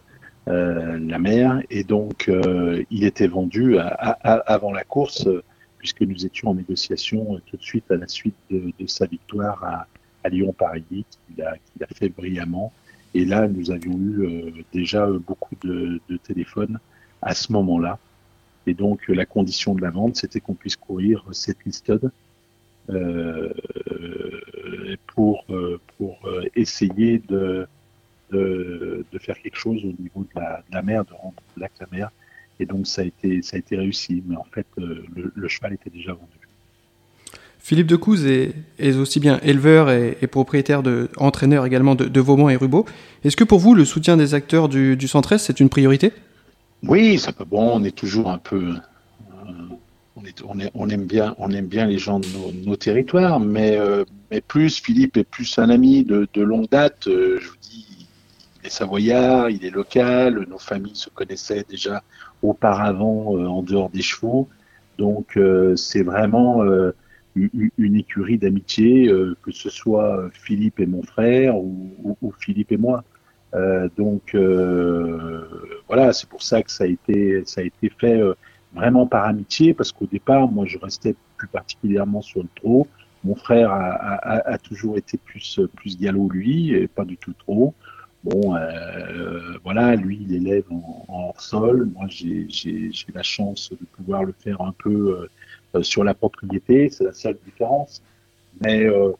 Euh, 0.49 0.97
la 0.99 1.19
mer 1.19 1.61
et 1.69 1.83
donc 1.83 2.27
euh, 2.27 2.83
il 2.89 3.03
était 3.03 3.27
vendu 3.27 3.77
à, 3.77 3.87
à, 3.87 4.33
avant 4.51 4.71
la 4.71 4.83
course 4.83 5.27
euh, 5.27 5.43
puisque 5.77 6.01
nous 6.01 6.25
étions 6.25 6.49
en 6.49 6.53
négociation 6.55 7.39
tout 7.45 7.57
de 7.57 7.61
suite 7.61 7.91
à 7.91 7.97
la 7.97 8.07
suite 8.07 8.33
de, 8.49 8.71
de 8.79 8.87
sa 8.87 9.05
victoire 9.05 9.63
à, 9.63 9.85
à 10.23 10.29
Lyon-Paris, 10.29 10.83
qu'il 10.89 11.41
a, 11.41 11.55
a 11.81 11.87
fait 11.93 12.09
brillamment. 12.09 12.71
Et 13.13 13.25
là, 13.25 13.47
nous 13.47 13.71
avions 13.71 13.97
eu 13.97 14.65
déjà 14.71 15.07
beaucoup 15.07 15.55
de, 15.63 15.99
téléphones 16.23 16.79
à 17.21 17.33
ce 17.33 17.51
moment-là. 17.53 17.97
Et 18.67 18.73
donc, 18.73 19.07
la 19.07 19.25
condition 19.25 19.73
de 19.73 19.81
la 19.81 19.89
vente, 19.89 20.15
c'était 20.15 20.39
qu'on 20.39 20.53
puisse 20.53 20.75
courir 20.75 21.25
cette 21.31 21.63
listed 21.65 22.11
euh, 22.89 23.51
pour, 25.07 25.45
pour 25.97 26.29
essayer 26.55 27.19
de, 27.19 27.67
faire 29.19 29.41
quelque 29.41 29.57
chose 29.57 29.83
au 29.83 30.01
niveau 30.01 30.23
de 30.23 30.39
la, 30.39 30.63
de 30.69 30.75
la 30.75 30.81
mer, 30.83 31.03
de 31.05 31.13
rendre 31.13 31.41
la 31.57 31.69
mer. 31.91 32.11
Et 32.59 32.65
donc, 32.65 32.85
ça 32.85 33.01
a 33.01 33.05
été, 33.05 33.41
ça 33.41 33.55
a 33.55 33.59
été 33.59 33.75
réussi. 33.75 34.21
Mais 34.27 34.35
en 34.35 34.47
fait, 34.51 34.67
le 34.77 35.47
cheval 35.47 35.73
était 35.73 35.89
déjà 35.89 36.13
vendu. 36.13 36.38
Philippe 37.59 37.87
Decouze 37.87 38.25
est, 38.25 38.53
est, 38.79 38.95
aussi 38.95 39.19
bien 39.19 39.39
éleveur 39.43 39.91
et, 39.91 40.15
propriétaire 40.27 40.81
de 40.81 41.09
entraîneur 41.17 41.65
également 41.65 41.93
de, 41.95 42.05
de 42.05 42.19
Vauban 42.19 42.49
et 42.49 42.55
Rubaud. 42.55 42.85
Est-ce 43.23 43.35
que 43.35 43.43
pour 43.43 43.59
vous, 43.59 43.75
le 43.75 43.85
soutien 43.85 44.17
des 44.17 44.33
acteurs 44.33 44.69
du, 44.69 44.95
du 44.95 45.07
Centre-Est, 45.07 45.45
c'est 45.45 45.59
une 45.59 45.69
priorité? 45.69 46.13
Oui, 46.83 47.17
ça 47.17 47.33
peut. 47.33 47.45
Bon, 47.45 47.71
on 47.73 47.83
est 47.83 47.95
toujours 47.95 48.29
un 48.29 48.37
peu. 48.37 48.75
Euh, 48.75 49.51
on, 50.15 50.23
est, 50.59 50.65
est, 50.65 50.93
aime 50.93 51.05
bien, 51.05 51.35
on 51.37 51.51
aime 51.51 51.67
bien 51.67 51.85
les 51.85 51.97
gens 51.97 52.19
de 52.19 52.27
nos, 52.65 52.75
territoires, 52.77 53.39
mais, 53.39 53.77
euh, 53.77 54.05
mais 54.31 54.41
plus 54.41 54.79
Philippe 54.79 55.17
est 55.17 55.25
plus 55.25 55.59
un 55.59 55.69
ami 55.69 56.03
de, 56.05 56.27
longue 56.41 56.69
date. 56.69 57.07
Euh, 57.07 57.37
je 57.41 57.49
vous 57.49 57.57
dis, 57.61 58.07
il 58.61 58.67
est 58.67 58.71
savoyard, 58.71 59.49
il 59.49 59.65
est 59.65 59.71
local. 59.71 60.45
Nos 60.49 60.59
familles 60.59 60.95
se 60.95 61.09
connaissaient 61.09 61.65
déjà 61.69 62.03
auparavant 62.41 63.35
en 63.35 63.61
dehors 63.61 63.89
des 63.89 64.01
chevaux, 64.01 64.47
donc 64.97 65.37
c'est 65.75 66.03
vraiment 66.03 66.63
une 67.35 67.95
écurie 67.95 68.37
d'amitié, 68.37 69.07
euh, 69.07 69.35
que 69.43 69.51
ce 69.51 69.69
soit 69.69 70.29
Philippe 70.33 70.79
et 70.79 70.85
mon 70.85 71.03
frère 71.03 71.57
ou, 71.57 72.17
ou, 72.21 72.31
Philippe 72.39 72.71
et 72.71 72.77
moi. 72.77 73.03
Euh, 73.55 73.89
donc 73.97 74.35
euh, 74.35 75.43
voilà, 75.87 76.13
c'est 76.13 76.29
pour 76.29 76.43
ça 76.43 76.61
que 76.61 76.71
ça 76.71 76.83
a 76.83 76.87
été 76.87 77.43
ça 77.45 77.61
a 77.61 77.63
été 77.63 77.89
fait 77.89 78.21
vraiment 78.73 79.07
par 79.07 79.25
amitié, 79.25 79.73
parce 79.73 79.91
qu'au 79.91 80.05
départ, 80.05 80.49
moi, 80.49 80.65
je 80.67 80.77
restais 80.77 81.15
plus 81.37 81.47
particulièrement 81.47 82.21
sur 82.21 82.41
le 82.41 82.49
trot. 82.55 82.87
Mon 83.23 83.35
frère 83.35 83.71
a, 83.71 83.89
a, 83.89 84.53
a 84.53 84.57
toujours 84.57 84.97
été 84.97 85.17
plus 85.17 85.59
plus 85.75 85.97
galop 85.99 86.29
lui, 86.29 86.73
et 86.73 86.87
pas 86.87 87.05
du 87.05 87.17
tout 87.17 87.33
trop. 87.33 87.73
Bon, 88.23 88.55
euh, 88.55 89.57
voilà, 89.63 89.95
lui, 89.95 90.19
il 90.21 90.35
élève 90.35 90.65
en, 90.69 91.05
en 91.07 91.23
hors 91.29 91.41
sol. 91.41 91.89
Moi, 91.95 92.07
j'ai 92.09 92.91
la 93.13 93.23
chance 93.23 93.71
de 93.71 93.85
pouvoir 93.95 94.23
le 94.25 94.33
faire 94.33 94.61
un 94.61 94.73
peu 94.77 95.27
sur 95.81 96.03
la 96.03 96.13
propriété, 96.13 96.89
c'est 96.89 97.03
la 97.03 97.13
seule 97.13 97.37
différence. 97.45 98.01
Mais 98.61 98.83
euh, 98.85 99.11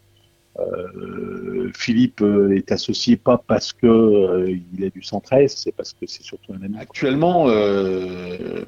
euh, 0.60 1.72
Philippe 1.76 2.24
est 2.52 2.72
associé 2.72 3.18
pas 3.18 3.38
parce 3.38 3.74
que 3.74 4.48
il 4.74 4.84
est 4.84 4.94
du 4.94 5.04
centre-est, 5.04 5.58
c'est 5.58 5.72
parce 5.72 5.94
que 5.94 6.06
c'est 6.08 6.24
surtout 6.24 6.54
un 6.54 6.62
ami. 6.64 6.78
Actuellement, 6.80 7.50
il 7.50 8.66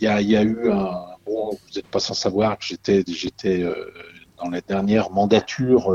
y 0.00 0.06
a, 0.06 0.20
eu 0.42 0.70
un. 0.70 1.04
Bon, 1.24 1.50
vous 1.50 1.74
n'êtes 1.74 1.88
pas 1.88 2.00
sans 2.00 2.14
savoir 2.14 2.58
que 2.58 2.64
j'étais 2.64 3.64
dans 4.42 4.50
la 4.50 4.60
dernière 4.60 5.10
mandature 5.10 5.88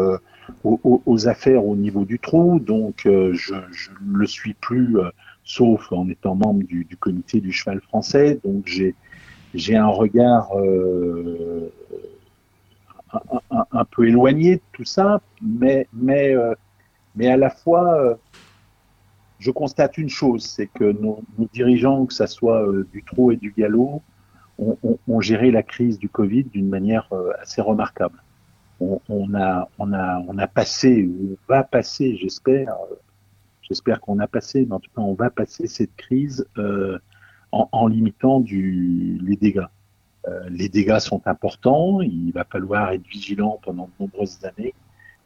aux, 0.64 1.02
aux, 1.06 1.28
affaires 1.28 1.66
au 1.66 1.76
niveau 1.76 2.04
du 2.04 2.20
trou, 2.20 2.60
donc 2.60 3.02
je 3.04 3.54
ne 3.54 4.18
le 4.18 4.26
suis 4.26 4.56
plus, 4.56 4.98
sauf 5.44 5.92
en 5.92 6.10
étant 6.10 6.36
membre 6.36 6.64
du, 6.64 6.86
du 6.86 6.98
comité 6.98 7.40
du 7.40 7.52
cheval 7.52 7.82
français. 7.82 8.40
Donc 8.44 8.64
j'ai 8.66 8.96
j'ai 9.54 9.76
un 9.76 9.88
regard 9.88 10.50
euh, 10.58 11.72
un, 13.72 13.86
peu 13.86 14.08
éloigné 14.08 14.58
de 14.58 14.62
tout 14.72 14.86
ça, 14.86 15.22
mais, 15.42 15.88
mais, 15.94 16.36
euh, 16.36 16.54
mais 17.16 17.28
à 17.28 17.38
la 17.38 17.50
fois, 17.50 18.00
euh, 18.00 18.16
je 19.40 19.52
constate 19.52 19.98
une 19.98 20.10
chose, 20.10 20.44
c'est 20.46 20.68
que 20.68 20.92
nos, 20.92 21.24
dirigeants, 21.54 22.06
que 22.06 22.14
ce 22.14 22.26
soit 22.28 22.66
euh, 22.66 22.88
du 22.92 23.04
trot 23.04 23.32
et 23.32 23.38
du 23.38 23.52
galop, 23.52 24.02
ont, 24.60 25.22
géré 25.22 25.50
la 25.50 25.64
crise 25.64 25.98
du 25.98 26.08
Covid 26.08 26.44
d'une 26.44 26.70
manière 26.70 27.08
euh, 27.14 27.32
assez 27.42 27.62
remarquable. 27.62 28.22
On, 28.80 29.34
a, 29.36 29.70
on, 29.80 29.94
a, 29.94 30.24
on 30.28 30.38
a 30.38 30.48
passé, 30.48 31.08
on 31.08 31.36
va 31.48 31.64
passer, 31.64 32.16
j'espère, 32.18 32.76
j'espère 33.62 34.02
qu'on 34.02 34.18
a 34.20 34.28
passé, 34.28 34.66
mais 34.68 34.74
en 34.74 34.80
tout 34.80 34.90
cas, 34.96 35.02
on 35.02 35.14
va 35.14 35.30
passer 35.30 35.68
cette 35.68 35.96
crise 35.96 36.48
en, 37.52 37.70
en 37.72 37.88
limitant 37.88 38.40
du, 38.40 39.20
les 39.24 39.36
dégâts. 39.36 39.68
Euh, 40.28 40.50
les 40.50 40.70
dégâts 40.70 41.00
sont 41.00 41.22
importants, 41.26 42.02
il 42.02 42.32
va 42.32 42.44
falloir 42.44 42.92
être 42.92 43.06
vigilant 43.08 43.60
pendant 43.64 43.86
de 43.86 44.04
nombreuses 44.04 44.40
années, 44.46 44.74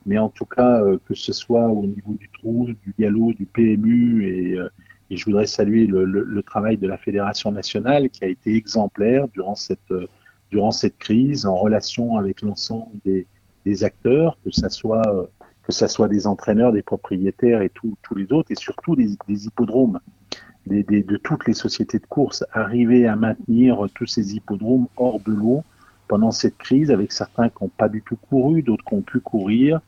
mais 0.06 0.18
en 0.18 0.30
tout 0.30 0.46
cas, 0.46 0.82
euh, 0.82 0.98
que 1.06 1.16
ce 1.16 1.34
soit 1.34 1.68
au 1.68 1.86
niveau 1.86 2.14
du 2.14 2.30
trou, 2.30 2.68
du 2.68 2.94
galop, 2.98 3.34
du 3.34 3.46
PMU, 3.46 4.26
et, 4.26 4.58
euh, 4.58 4.70
et 5.10 5.18
je 5.18 5.26
voudrais 5.26 5.48
saluer 5.48 5.86
le, 5.86 6.06
le, 6.06 6.24
le, 6.24 6.44
travail 6.44 6.78
de 6.78 6.88
la 6.88 6.98
Fédération 6.98 7.52
nationale 7.52 8.10
qui 8.10 8.24
a 8.24 8.28
été 8.28 8.56
exemplaire 8.56 9.28
durant 9.28 9.56
cette, 9.56 9.92
euh, 9.92 10.08
durant 10.50 10.72
cette 10.72 10.98
crise 10.98 11.46
en 11.46 11.56
relation 11.56 12.18
avec 12.18 12.42
l'ensemble 12.42 12.92
des, 13.04 13.28
des, 13.66 13.84
acteurs, 13.84 14.38
que 14.44 14.52
ce 14.52 14.70
soit, 14.70 15.06
euh, 15.08 15.26
que 15.64 15.72
ça 15.72 15.88
soit 15.88 16.08
des 16.08 16.26
entraîneurs, 16.26 16.72
des 16.72 16.84
propriétaires 16.84 17.62
et 17.62 17.70
tous 17.70 17.98
les 18.16 18.32
autres, 18.32 18.52
et 18.52 18.56
surtout 18.56 18.96
des, 18.96 19.10
des 19.28 19.46
hippodromes 19.46 20.00
des, 20.66 20.84
des, 20.84 21.04
de 21.04 21.18
toutes 21.18 21.48
les 21.48 21.54
sociétés 21.54 22.00
de 22.00 22.06
course, 22.06 22.44
arriver 22.54 23.08
à 23.08 23.16
maintenir 23.16 23.88
tous 23.96 24.08
ces 24.08 24.36
hippodromes 24.36 24.88
hors 24.98 25.20
de 25.20 25.32
l'eau 25.32 25.64
pendant 26.08 26.32
cette 26.32 26.58
crise, 26.58 26.92
avec 26.92 27.12
certains 27.12 27.50
qui 27.50 27.64
n'ont 27.64 27.70
pas 27.70 27.90
du 27.90 28.02
tout 28.02 28.16
couru, 28.16 28.62
d'autres 28.62 28.86
qui 28.86 28.94
ont 28.94 29.02
pu 29.02 29.20
courir. 29.20 29.82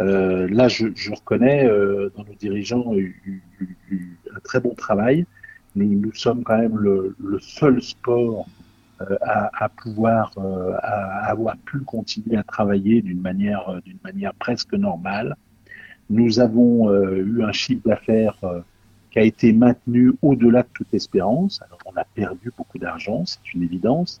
Euh, 0.00 0.48
là, 0.50 0.68
je, 0.68 0.88
je 0.94 1.12
reconnais 1.12 1.66
euh, 1.66 2.10
dans 2.16 2.24
nos 2.24 2.34
dirigeants 2.34 2.94
eu, 2.94 3.20
eu, 3.60 3.76
eu, 3.90 4.16
un 4.34 4.40
très 4.40 4.60
bon 4.60 4.74
travail, 4.74 5.26
mais 5.76 5.84
nous 5.84 6.12
sommes 6.14 6.42
quand 6.44 6.56
même 6.56 6.78
le, 6.78 7.14
le 7.22 7.38
seul 7.40 7.82
sport 7.82 8.46
euh, 9.02 9.16
à, 9.20 9.64
à, 9.64 9.68
pouvoir 9.68 10.32
euh, 10.38 10.72
à 10.82 11.30
avoir 11.30 11.56
pu 11.58 11.80
continuer 11.80 12.36
à 12.36 12.42
travailler 12.42 13.02
d'une 13.02 13.20
manière 13.20 13.68
euh, 13.68 13.80
d'une 13.84 13.98
manière 14.02 14.32
presque 14.34 14.72
normale. 14.74 15.36
Nous 16.08 16.40
avons 16.40 16.90
euh, 16.90 17.24
eu 17.26 17.42
un 17.42 17.52
chiffre 17.52 17.86
d'affaires 17.86 18.38
qui 19.12 19.18
a 19.18 19.22
été 19.22 19.52
maintenu 19.52 20.14
au-delà 20.22 20.62
de 20.62 20.68
toute 20.72 20.92
espérance. 20.94 21.60
Alors, 21.62 21.78
on 21.84 21.94
a 21.96 22.04
perdu 22.04 22.50
beaucoup 22.56 22.78
d'argent, 22.78 23.24
c'est 23.26 23.52
une 23.54 23.62
évidence. 23.62 24.20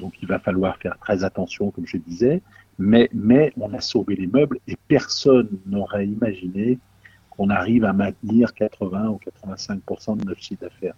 Donc, 0.00 0.14
il 0.20 0.28
va 0.28 0.40
falloir 0.40 0.76
faire 0.78 0.98
très 0.98 1.22
attention, 1.24 1.70
comme 1.70 1.86
je 1.86 1.96
disais. 1.96 2.42
Mais, 2.78 3.08
mais 3.14 3.52
on 3.58 3.72
a 3.72 3.80
sauvé 3.80 4.16
les 4.16 4.26
meubles 4.26 4.58
et 4.66 4.76
personne 4.88 5.48
n'aurait 5.64 6.06
imaginé 6.06 6.78
qu'on 7.30 7.48
arrive 7.48 7.84
à 7.84 7.92
maintenir 7.92 8.52
80 8.52 9.08
ou 9.08 9.20
85% 9.46 10.18
de 10.18 10.24
notre 10.26 10.42
chiffre 10.42 10.62
d'affaires. 10.62 10.94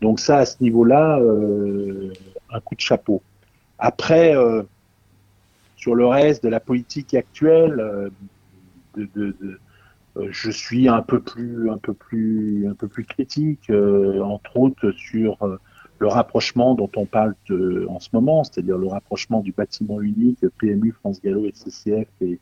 Donc 0.00 0.20
ça, 0.20 0.38
à 0.38 0.46
ce 0.46 0.62
niveau-là, 0.62 1.18
euh, 1.18 2.12
un 2.52 2.60
coup 2.60 2.74
de 2.74 2.80
chapeau. 2.80 3.22
Après, 3.78 4.36
euh, 4.36 4.62
sur 5.76 5.94
le 5.94 6.06
reste 6.06 6.44
de 6.44 6.48
la 6.48 6.60
politique 6.60 7.14
actuelle, 7.14 7.80
euh, 7.80 8.10
de, 8.96 9.08
de, 9.16 9.36
de, 9.40 9.58
je 10.30 10.50
suis 10.50 10.88
un 10.88 11.02
peu 11.02 11.20
plus, 11.20 11.70
un 11.70 11.78
peu 11.78 11.94
plus, 11.94 12.66
un 12.68 12.74
peu 12.74 12.88
plus 12.88 13.04
critique, 13.04 13.70
euh, 13.70 14.20
entre 14.20 14.56
autres 14.56 14.90
sur 14.92 15.42
euh, 15.42 15.58
le 15.98 16.08
rapprochement 16.08 16.74
dont 16.74 16.90
on 16.96 17.06
parle 17.06 17.34
de, 17.48 17.86
en 17.88 18.00
ce 18.00 18.08
moment, 18.12 18.44
c'est-à-dire 18.44 18.78
le 18.78 18.88
rapprochement 18.88 19.40
du 19.40 19.52
bâtiment 19.52 20.00
unique 20.00 20.38
PMU, 20.58 20.92
France 20.92 21.20
Gallo, 21.22 21.46
SCCF 21.52 22.08
et, 22.20 22.38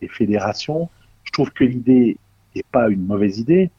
et 0.00 0.08
Fédération. 0.08 0.88
Je 1.24 1.32
trouve 1.32 1.50
que 1.52 1.64
l'idée 1.64 2.16
n'est 2.54 2.64
pas 2.70 2.88
une 2.88 3.06
mauvaise 3.06 3.38
idée, 3.38 3.70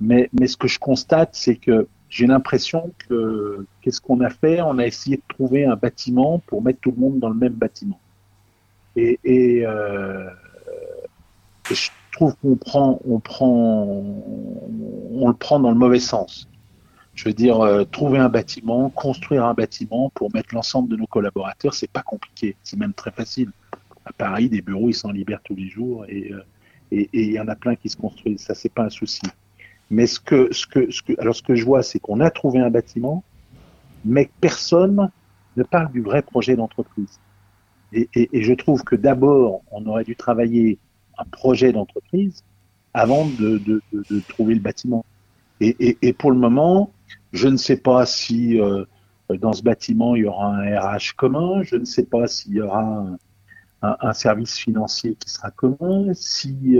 mais, 0.00 0.28
mais 0.32 0.46
ce 0.46 0.56
que 0.56 0.68
je 0.68 0.78
constate, 0.78 1.30
c'est 1.34 1.56
que 1.56 1.86
j'ai 2.08 2.26
l'impression 2.26 2.92
que 3.08 3.64
qu'est-ce 3.80 4.00
qu'on 4.00 4.20
a 4.20 4.28
fait? 4.28 4.60
On 4.60 4.78
a 4.78 4.86
essayé 4.86 5.16
de 5.16 5.22
trouver 5.28 5.64
un 5.64 5.76
bâtiment 5.76 6.40
pour 6.46 6.62
mettre 6.62 6.80
tout 6.80 6.90
le 6.90 7.00
monde 7.00 7.18
dans 7.20 7.30
le 7.30 7.36
même 7.36 7.54
bâtiment. 7.54 7.98
Et, 8.96 9.18
et, 9.24 9.66
euh, 9.66 10.28
et 11.70 11.74
je 11.74 11.90
trouve 12.12 12.34
qu'on 12.36 12.56
prend, 12.56 13.00
on 13.06 13.18
prend, 13.20 14.04
on 15.12 15.28
le 15.28 15.34
prend 15.34 15.60
dans 15.60 15.70
le 15.70 15.78
mauvais 15.78 16.00
sens. 16.00 16.48
Je 17.14 17.24
veux 17.24 17.34
dire, 17.34 17.60
euh, 17.60 17.84
trouver 17.84 18.18
un 18.18 18.28
bâtiment, 18.28 18.88
construire 18.90 19.44
un 19.44 19.54
bâtiment 19.54 20.10
pour 20.14 20.32
mettre 20.32 20.54
l'ensemble 20.54 20.88
de 20.88 20.96
nos 20.96 21.06
collaborateurs, 21.06 21.74
c'est 21.74 21.90
pas 21.90 22.02
compliqué, 22.02 22.56
c'est 22.62 22.78
même 22.78 22.94
très 22.94 23.10
facile. 23.10 23.50
À 24.06 24.12
Paris, 24.12 24.48
des 24.48 24.62
bureaux, 24.62 24.88
ils 24.88 24.94
s'en 24.94 25.10
libèrent 25.10 25.42
tous 25.42 25.54
les 25.54 25.68
jours 25.68 26.06
et 26.08 26.32
euh, 26.32 26.42
et 26.92 27.08
il 27.12 27.32
y 27.32 27.40
en 27.40 27.48
a 27.48 27.56
plein 27.56 27.74
qui 27.74 27.88
se 27.88 27.96
construisent. 27.96 28.42
Ça, 28.42 28.54
c'est 28.54 28.68
pas 28.68 28.84
un 28.84 28.90
souci. 28.90 29.22
Mais 29.90 30.06
ce 30.06 30.20
que, 30.20 30.50
alors 31.18 31.34
ce 31.34 31.42
que 31.42 31.54
je 31.54 31.64
vois, 31.64 31.82
c'est 31.82 31.98
qu'on 31.98 32.20
a 32.20 32.30
trouvé 32.30 32.60
un 32.60 32.70
bâtiment, 32.70 33.24
mais 34.04 34.30
personne 34.40 35.10
ne 35.56 35.62
parle 35.62 35.90
du 35.92 36.02
vrai 36.02 36.22
projet 36.22 36.56
d'entreprise. 36.56 37.18
Et, 37.92 38.08
je 38.32 38.52
trouve 38.54 38.84
que 38.84 38.96
d'abord, 38.96 39.62
on 39.70 39.84
aurait 39.86 40.04
dû 40.04 40.16
travailler 40.16 40.78
un 41.18 41.24
projet 41.24 41.72
d'entreprise 41.72 42.42
avant 42.94 43.26
de, 43.26 43.58
de, 43.58 44.20
trouver 44.28 44.54
le 44.54 44.60
bâtiment. 44.60 45.04
Et, 45.60 45.96
et, 46.02 46.12
pour 46.12 46.30
le 46.30 46.38
moment, 46.38 46.92
je 47.32 47.48
ne 47.48 47.56
sais 47.56 47.76
pas 47.76 48.04
si 48.04 48.60
euh, 48.60 48.84
dans 49.40 49.52
ce 49.52 49.62
bâtiment 49.62 50.16
il 50.16 50.22
y 50.22 50.26
aura 50.26 50.56
un 50.56 50.78
RH 50.78 51.14
commun, 51.16 51.62
je 51.62 51.76
ne 51.76 51.84
sais 51.84 52.04
pas 52.04 52.26
s'il 52.26 52.54
y 52.54 52.60
aura 52.60 53.06
un, 53.82 54.12
service 54.12 54.56
financier 54.56 55.14
qui 55.14 55.30
sera 55.30 55.50
commun, 55.50 56.12
si, 56.14 56.78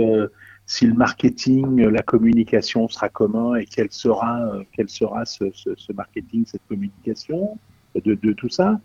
si 0.67 0.87
le 0.87 0.95
marketing, 0.95 1.81
la 1.81 2.03
communication 2.03 2.89
sera 2.89 3.09
commun 3.09 3.55
et 3.57 3.65
quel 3.65 3.91
sera, 3.91 4.53
quel 4.73 4.89
sera 4.89 5.25
ce, 5.25 5.45
ce, 5.53 5.93
marketing, 5.93 6.45
cette 6.47 6.67
communication, 6.69 7.59
de, 7.95 8.15
de 8.15 8.33
tout 8.33 8.49
ça. 8.49 8.81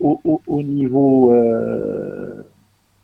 Au, 0.00 0.20
au, 0.46 0.62
niveau, 0.62 1.32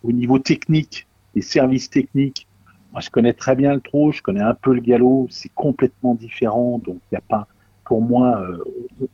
au 0.03 0.13
niveau 0.13 0.39
technique, 0.39 1.07
les 1.37 1.43
services 1.43 1.91
techniques, 1.91 2.49
moi, 2.93 3.03
je 3.03 3.11
connais 3.11 3.35
très 3.35 3.55
bien 3.55 3.75
le 3.75 3.81
trot, 3.81 4.11
je 4.11 4.23
connais 4.23 4.41
un 4.41 4.55
peu 4.55 4.75
le 4.75 4.81
galop, 4.81 5.27
c'est 5.31 5.51
complètement 5.51 6.15
différent, 6.15 6.79
donc 6.79 6.97
il 6.97 7.09
n'y 7.13 7.19
a 7.19 7.23
pas, 7.29 7.47
pour 7.85 8.01
moi, 8.01 8.41
euh, 8.41 8.65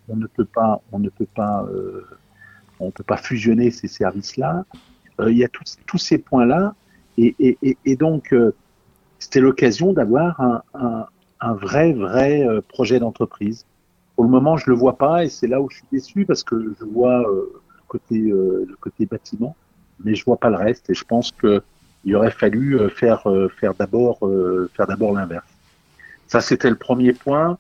on 0.08 0.14
ne 0.14 0.28
peut 0.28 0.44
pas, 0.44 0.80
on 0.92 1.00
ne 1.00 1.08
peut 1.08 1.26
pas, 1.26 1.64
euh, 1.64 2.06
peut 2.94 3.02
pas 3.02 3.16
fusionner 3.16 3.72
ces 3.72 3.88
services-là. 3.88 4.64
Euh, 5.18 5.32
il 5.32 5.38
y 5.38 5.44
a 5.44 5.48
tous, 5.48 5.98
ces 5.98 6.18
points-là, 6.18 6.76
et, 7.18 7.96
donc 7.98 8.32
c'était 9.18 9.40
l'occasion 9.40 9.92
d'avoir 9.92 10.40
un, 10.74 11.54
vrai, 11.54 11.92
vrai 11.92 12.46
projet 12.68 13.00
d'entreprise. 13.00 13.66
Pour 14.14 14.24
le 14.24 14.30
moment, 14.30 14.56
je 14.56 14.70
le 14.70 14.76
vois 14.76 14.96
pas, 14.96 15.24
et 15.24 15.28
c'est 15.28 15.48
là 15.48 15.60
où 15.60 15.68
je 15.68 15.78
suis 15.78 15.86
déçu 15.90 16.24
parce 16.24 16.44
que 16.44 16.72
je 16.78 16.84
vois 16.84 17.18
le 17.18 17.60
côté, 17.88 18.18
le 18.20 18.76
côté 18.80 19.06
bâtiment, 19.06 19.56
mais 20.04 20.14
je 20.14 20.24
vois 20.24 20.36
pas 20.36 20.50
le 20.50 20.56
reste, 20.56 20.88
et 20.88 20.94
je 20.94 21.04
pense 21.04 21.32
que 21.32 21.62
il 22.04 22.16
aurait 22.16 22.30
fallu 22.30 22.78
faire 22.90 23.24
faire 23.58 23.74
d'abord 23.74 24.18
faire 24.74 24.86
d'abord 24.86 25.12
l'inverse. 25.12 25.46
Ça, 26.32 26.40
c'était 26.40 26.70
le 26.70 26.76
premier 26.76 27.12
point. 27.12 27.58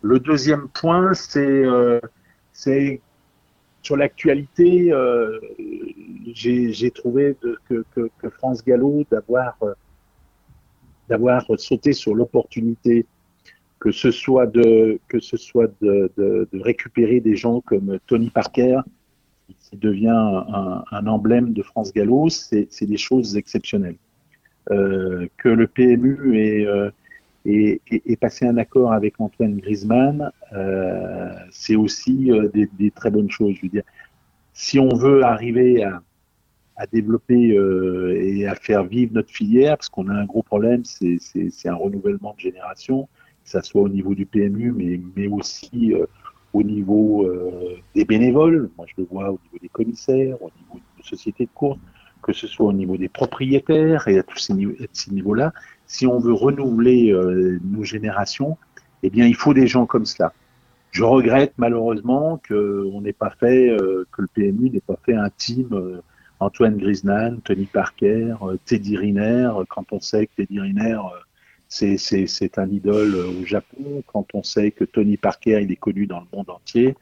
Le 0.00 0.20
deuxième 0.20 0.68
point, 0.68 1.14
c'est 1.14 1.40
euh, 1.40 1.98
sur 3.82 3.96
l'actualité. 3.96 4.92
Euh, 4.92 5.40
J'ai 6.32 6.92
trouvé 6.92 7.36
que, 7.68 7.84
France 8.34 8.64
Gallo 8.64 9.04
d'avoir 9.10 9.56
euh, 11.50 11.56
sauté 11.56 11.92
sur 11.92 12.14
l'opportunité 12.14 13.04
que 13.80 13.90
ce 13.90 14.12
soit 14.12 14.46
de 14.46 15.00
récupérer 16.52 17.18
des 17.18 17.34
gens 17.34 17.62
comme 17.62 17.98
Tony 18.06 18.30
Parker 18.30 18.78
devient 19.72 20.44
un, 20.90 21.06
emblème 21.06 21.52
de 21.52 21.62
France 21.62 21.92
Gallo, 21.92 22.28
c'est 22.28 22.86
des 22.86 22.96
choses 22.96 23.36
exceptionnelles. 23.36 23.96
Euh, 24.70 25.26
que 25.36 25.50
le 25.50 25.66
PMU 25.66 26.18
euh, 26.66 26.90
et, 27.44 28.16
passer 28.16 28.46
un 28.46 28.56
accord 28.56 28.94
avec 28.94 29.20
Antoine 29.20 29.58
Griezmann, 29.58 30.30
euh, 30.54 31.30
c'est 31.50 31.76
aussi 31.76 32.30
des, 32.54 32.90
très 32.90 33.10
bonnes 33.10 33.30
choses. 33.30 33.56
Si 34.54 34.78
on 34.78 34.94
veut 34.94 35.22
arriver 35.22 35.84
à, 35.84 36.86
développer 36.92 37.56
et 38.16 38.46
à 38.46 38.54
faire 38.54 38.84
vivre 38.84 39.12
notre 39.14 39.30
filière, 39.30 39.76
parce 39.76 39.88
qu'on 39.88 40.08
a 40.08 40.14
un 40.14 40.24
gros 40.24 40.42
problème, 40.42 40.82
c'est 40.84 41.68
un 41.68 41.74
renouvellement 41.74 42.34
de 42.34 42.40
génération, 42.40 43.08
que 43.44 43.50
ça 43.50 43.62
soit 43.62 43.82
au 43.82 43.88
niveau 43.88 44.14
du 44.14 44.24
PMU, 44.24 44.72
mais, 45.14 45.26
aussi 45.26 45.94
au 46.54 46.62
niveau 46.62 47.26
euh, 47.26 47.76
des 47.94 48.04
bénévoles. 48.04 48.70
Moi, 48.78 48.86
je 48.88 48.94
le 49.02 49.08
vois 49.10 49.28
au 49.28 49.38
niveau 49.44 49.58
des 49.60 49.68
commissaires, 49.68 50.40
au 50.40 50.50
niveau 50.56 50.80
des 50.96 51.02
sociétés 51.02 51.44
de 51.44 51.50
course, 51.52 51.78
que 52.22 52.32
ce 52.32 52.46
soit 52.46 52.66
au 52.66 52.72
niveau 52.72 52.96
des 52.96 53.08
propriétaires 53.08 54.08
et 54.08 54.18
à 54.18 54.22
tous 54.22 54.38
ces, 54.38 54.54
niveaux, 54.54 54.74
niveaux-là 55.10 55.52
si 55.86 56.06
on 56.06 56.18
veut 56.18 56.32
renouveler 56.32 57.12
euh, 57.12 57.60
nos 57.62 57.82
générations, 57.82 58.56
eh 59.02 59.10
bien, 59.10 59.26
il 59.26 59.34
faut 59.34 59.52
des 59.52 59.66
gens 59.66 59.84
comme 59.84 60.06
cela. 60.06 60.32
Je 60.92 61.02
regrette 61.02 61.52
malheureusement 61.58 62.40
qu'on 62.48 63.00
n'ait 63.02 63.12
pas 63.12 63.30
fait, 63.30 63.68
euh, 63.68 64.06
que 64.12 64.22
le 64.22 64.28
PMU 64.28 64.70
n'ait 64.70 64.80
pas 64.80 64.96
fait 65.04 65.14
un 65.14 65.28
team 65.36 65.68
Antoine 66.38 66.78
Griezmann, 66.78 67.40
Tony 67.42 67.66
Parker, 67.66 68.36
Teddy 68.64 68.96
Riner, 68.96 69.50
quand 69.68 69.92
on 69.92 70.00
sait 70.00 70.26
que 70.26 70.36
Teddy 70.36 70.60
Riner, 70.60 70.98
c'est, 71.68 72.58
un 72.58 72.68
idole 72.68 73.14
au 73.16 73.44
Japon, 73.44 74.02
quand 74.06 74.26
on 74.34 74.42
sait 74.42 74.70
que 74.70 74.84
Tony 74.84 75.16
Parker, 75.16 75.60
il 75.62 75.72
est 75.72 75.76
connu 75.76 76.06
dans 76.06 76.20
le 76.20 76.26
monde 76.32 76.50
entier, 76.50 76.96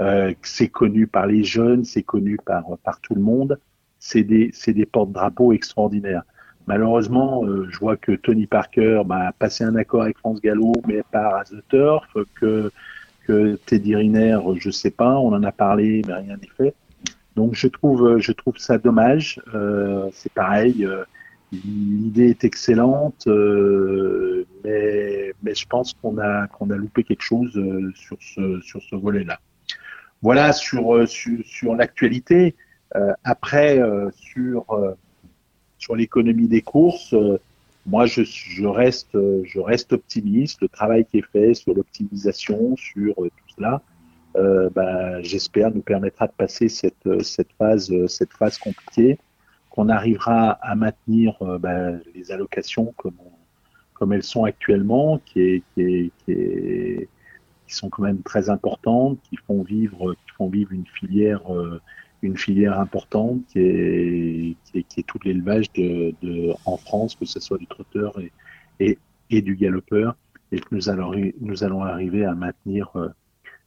euh, 0.00 0.32
c'est 0.42 0.68
connu 0.68 1.06
par 1.06 1.26
les 1.26 1.44
jeunes, 1.44 1.84
c'est 1.84 2.02
connu 2.02 2.38
par, 2.44 2.64
par 2.84 3.00
tout 3.00 3.14
le 3.14 3.20
monde, 3.20 3.58
c'est 3.98 4.22
des, 4.22 4.52
des 4.66 4.86
porte-drapeaux 4.86 5.52
extraordinaires. 5.52 6.22
Malheureusement, 6.66 7.44
euh, 7.44 7.66
je 7.70 7.78
vois 7.78 7.96
que 7.96 8.12
Tony 8.12 8.46
Parker 8.46 9.02
bah, 9.06 9.28
a 9.28 9.32
passé 9.32 9.64
un 9.64 9.74
accord 9.74 10.02
avec 10.02 10.18
France 10.18 10.40
Gallo, 10.40 10.72
mais 10.86 11.02
pas 11.10 11.40
à 11.40 11.44
Turf, 11.68 12.06
que, 12.34 12.70
Teddy 13.66 13.94
Riner, 13.94 14.38
je 14.56 14.70
sais 14.70 14.90
pas, 14.90 15.18
on 15.18 15.34
en 15.34 15.42
a 15.42 15.52
parlé, 15.52 16.02
mais 16.06 16.14
rien 16.14 16.36
n'est 16.36 16.48
fait. 16.56 16.74
Donc 17.36 17.54
je 17.54 17.68
trouve, 17.68 18.18
je 18.18 18.32
trouve 18.32 18.58
ça 18.58 18.78
dommage. 18.78 19.40
Euh, 19.54 20.08
c'est 20.12 20.32
pareil, 20.32 20.84
euh, 20.84 21.04
l'idée 21.52 22.28
est 22.30 22.44
excellente, 22.44 23.26
euh, 23.26 24.46
mais, 24.64 25.32
mais 25.42 25.54
je 25.54 25.66
pense 25.66 25.94
qu'on 25.94 26.18
a, 26.18 26.46
qu'on 26.48 26.70
a 26.70 26.76
loupé 26.76 27.04
quelque 27.04 27.22
chose 27.22 27.56
euh, 27.56 27.90
sur 27.94 28.18
ce, 28.20 28.60
sur 28.60 28.82
ce 28.82 28.96
volet-là. 28.96 29.40
Voilà 30.20 30.52
sur, 30.52 31.08
sur, 31.08 31.38
sur 31.44 31.74
l'actualité. 31.76 32.56
après, 33.24 33.80
sur 34.16 34.64
sur 35.78 35.96
l'économie 35.96 36.48
des 36.48 36.60
courses, 36.60 37.14
euh, 37.14 37.38
moi, 37.86 38.04
je, 38.06 38.22
je, 38.22 38.66
reste, 38.66 39.16
je 39.44 39.60
reste 39.60 39.92
optimiste. 39.92 40.60
Le 40.60 40.68
travail 40.68 41.06
qui 41.06 41.18
est 41.18 41.30
fait 41.32 41.54
sur 41.54 41.72
l'optimisation, 41.72 42.76
sur 42.76 43.14
euh, 43.22 43.28
tout 43.28 43.54
cela, 43.56 43.80
euh, 44.36 44.68
ben, 44.74 45.22
j'espère 45.22 45.70
nous 45.70 45.80
permettra 45.80 46.26
de 46.26 46.32
passer 46.32 46.68
cette, 46.68 47.22
cette 47.22 47.52
phase, 47.56 47.90
cette 48.08 48.32
phase 48.32 48.58
compliquée, 48.58 49.18
qu'on 49.78 49.90
arrivera 49.90 50.50
à 50.60 50.74
maintenir 50.74 51.38
ben, 51.60 52.00
les 52.12 52.32
allocations 52.32 52.92
comme, 52.96 54.12
elles 54.12 54.24
sont 54.24 54.42
actuellement, 54.42 55.20
qui, 55.24 55.62
sont 57.68 57.88
quand 57.88 58.02
même 58.02 58.22
très 58.22 58.50
importantes, 58.50 59.20
qui 59.22 59.36
font 59.36 59.62
vivre, 59.62 60.16
vivre 60.40 60.72
une 60.72 62.36
filière 62.36 62.80
importante 62.80 63.42
qui 63.52 64.56
est, 64.74 65.06
tout 65.06 65.20
l'élevage 65.24 65.66
en 66.64 66.76
France, 66.76 67.14
que 67.14 67.24
ce 67.24 67.38
soit 67.38 67.58
du 67.58 67.68
trotteur 67.68 68.18
et, 68.80 68.98
du 69.30 69.54
galopeur, 69.54 70.16
et 70.50 70.58
que 70.58 70.74
nous 70.74 70.88
allons, 71.62 71.84
arriver 71.84 72.24
à 72.24 72.34
maintenir 72.34 72.90
euh, 72.96 73.10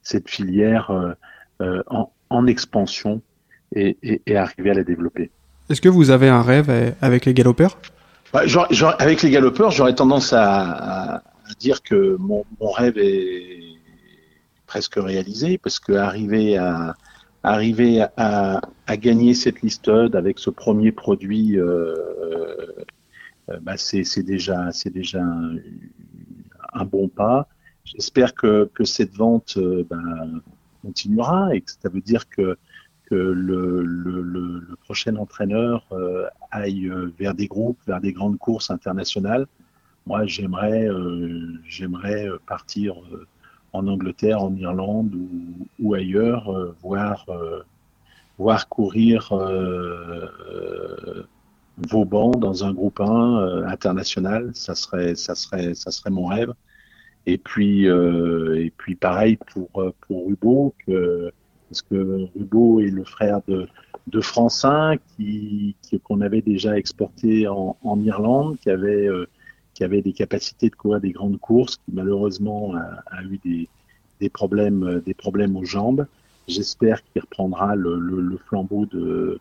cette 0.01 0.29
filière 0.29 0.91
euh, 0.91 1.13
euh, 1.61 1.81
en, 2.29 2.47
expansion 2.47 3.21
et, 3.73 3.97
arriver 4.35 4.71
à 4.71 4.73
la 4.73 4.83
développer. 4.83 5.31
Est-ce 5.71 5.79
que 5.79 5.87
vous 5.87 6.09
avez 6.09 6.27
un 6.27 6.41
rêve 6.41 6.95
avec 7.01 7.25
les 7.25 7.33
galopeurs? 7.33 7.77
Bah, 8.33 8.41
Avec 8.99 9.21
les 9.21 9.29
galopeurs, 9.29 9.71
j'aurais 9.71 9.95
tendance 9.95 10.33
à, 10.33 11.23
dire 11.59 11.81
que 11.81 12.17
mon, 12.19 12.43
rêve 12.61 12.97
est 12.97 13.77
presque 14.67 14.95
réalisé, 14.97 15.57
parce 15.57 15.79
que 15.79 15.93
arriver 15.93 16.57
à 16.57 16.95
arriver 17.43 18.05
à, 18.17 18.61
gagner 18.97 19.33
cette 19.33 19.61
liste 19.61 19.87
avec 19.87 20.39
ce 20.39 20.49
premier 20.49 20.91
produit, 20.91 21.57
euh, 21.57 21.95
euh, 23.49 23.57
bah 23.61 23.77
c'est 23.77 24.23
déjà, 24.23 24.69
un, 26.73 26.85
bon 26.85 27.07
pas. 27.07 27.47
J'espère 27.85 28.35
que, 28.35 28.69
que 28.73 28.83
cette 28.83 29.15
vente 29.15 29.55
euh, 29.55 29.85
bah, 29.89 29.97
continuera 30.81 31.55
et 31.55 31.61
que 31.61 31.71
ça 31.71 31.87
veut 31.87 32.01
dire 32.01 32.29
que, 32.29 32.57
que 33.11 33.15
le, 33.15 34.67
prochain 34.85 35.15
entraîneur 35.17 35.85
euh, 35.91 36.27
aille 36.49 36.91
vers 37.19 37.33
des 37.33 37.47
groupes, 37.47 37.79
vers 37.85 38.01
des 38.01 38.13
grandes 38.13 38.37
courses 38.37 38.71
internationales. 38.71 39.45
Moi, 40.07 40.25
j'aimerais, 40.25 40.87
j'aimerais 41.67 42.27
partir 42.47 42.95
en 43.73 43.87
Angleterre, 43.87 44.41
en 44.41 44.55
Irlande 44.55 45.15
ou, 45.79 45.93
ailleurs, 45.93 46.49
euh, 46.49 46.75
voir, 46.81 47.25
euh, 47.29 47.61
voir 48.37 48.67
courir 48.67 49.31
euh, 49.31 51.23
Vauban 51.77 52.31
dans 52.31 52.65
un 52.65 52.73
groupe 52.73 52.99
1 52.99 53.63
international, 53.67 54.51
ça 54.53 54.75
serait, 54.75 55.15
ça, 55.15 55.35
serait, 55.35 55.73
ça 55.73 55.91
serait 55.91 56.11
mon 56.11 56.27
rêve. 56.27 56.53
Et 57.25 57.37
puis, 57.37 57.85
et 57.85 58.73
puis 58.77 58.95
pareil 58.95 59.37
pour, 59.37 59.69
pour 59.71 60.27
Rubo, 60.27 60.73
que, 60.85 61.31
parce 61.71 61.83
que 61.83 62.27
Rubo 62.35 62.81
est 62.81 62.91
le 62.91 63.05
frère 63.05 63.39
de, 63.47 63.65
de 64.07 64.19
Francin 64.21 64.95
qui 65.15 65.75
qu'on 66.03 66.19
avait 66.19 66.41
déjà 66.41 66.77
exporté 66.77 67.47
en, 67.47 67.77
en 67.81 67.99
Irlande, 68.01 68.57
qui 68.61 68.69
avait 68.69 69.07
qui 69.73 69.85
avait 69.85 70.01
des 70.01 70.11
capacités 70.11 70.69
de 70.69 70.75
courir 70.75 70.99
des 70.99 71.11
grandes 71.11 71.39
courses, 71.39 71.77
qui 71.77 71.93
malheureusement 71.93 72.75
a, 72.75 73.03
a 73.17 73.23
eu 73.23 73.39
des, 73.43 73.69
des, 74.19 74.29
problèmes, 74.29 75.01
des 75.05 75.13
problèmes 75.13 75.55
aux 75.55 75.63
jambes. 75.63 76.05
J'espère 76.49 77.01
qu'il 77.03 77.21
reprendra 77.21 77.75
le, 77.75 77.97
le, 77.97 78.19
le, 78.19 78.37
flambeau 78.37 78.85
de, 78.85 79.39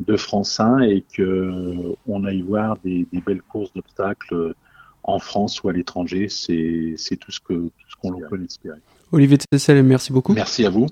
de 0.00 0.16
Francin 0.16 0.80
et 0.80 1.04
que 1.14 1.94
on 2.08 2.24
aille 2.24 2.42
voir 2.42 2.78
des, 2.82 3.06
des 3.12 3.20
belles 3.20 3.42
courses 3.42 3.72
d'obstacles 3.72 4.54
en 5.04 5.20
France 5.20 5.62
ou 5.62 5.68
à 5.68 5.72
l'étranger. 5.72 6.28
C'est 6.28 7.16
tout 7.20 7.30
ce 7.30 7.38
que 7.38 7.54
tout 7.54 7.88
ce 7.88 7.94
qu'on 7.96 8.18
peut 8.28 8.42
espérer. 8.42 8.80
Olivier 9.12 9.38
Tessel, 9.38 9.84
merci 9.84 10.12
beaucoup. 10.12 10.32
Merci 10.32 10.66
à 10.66 10.70
vous. 10.70 10.86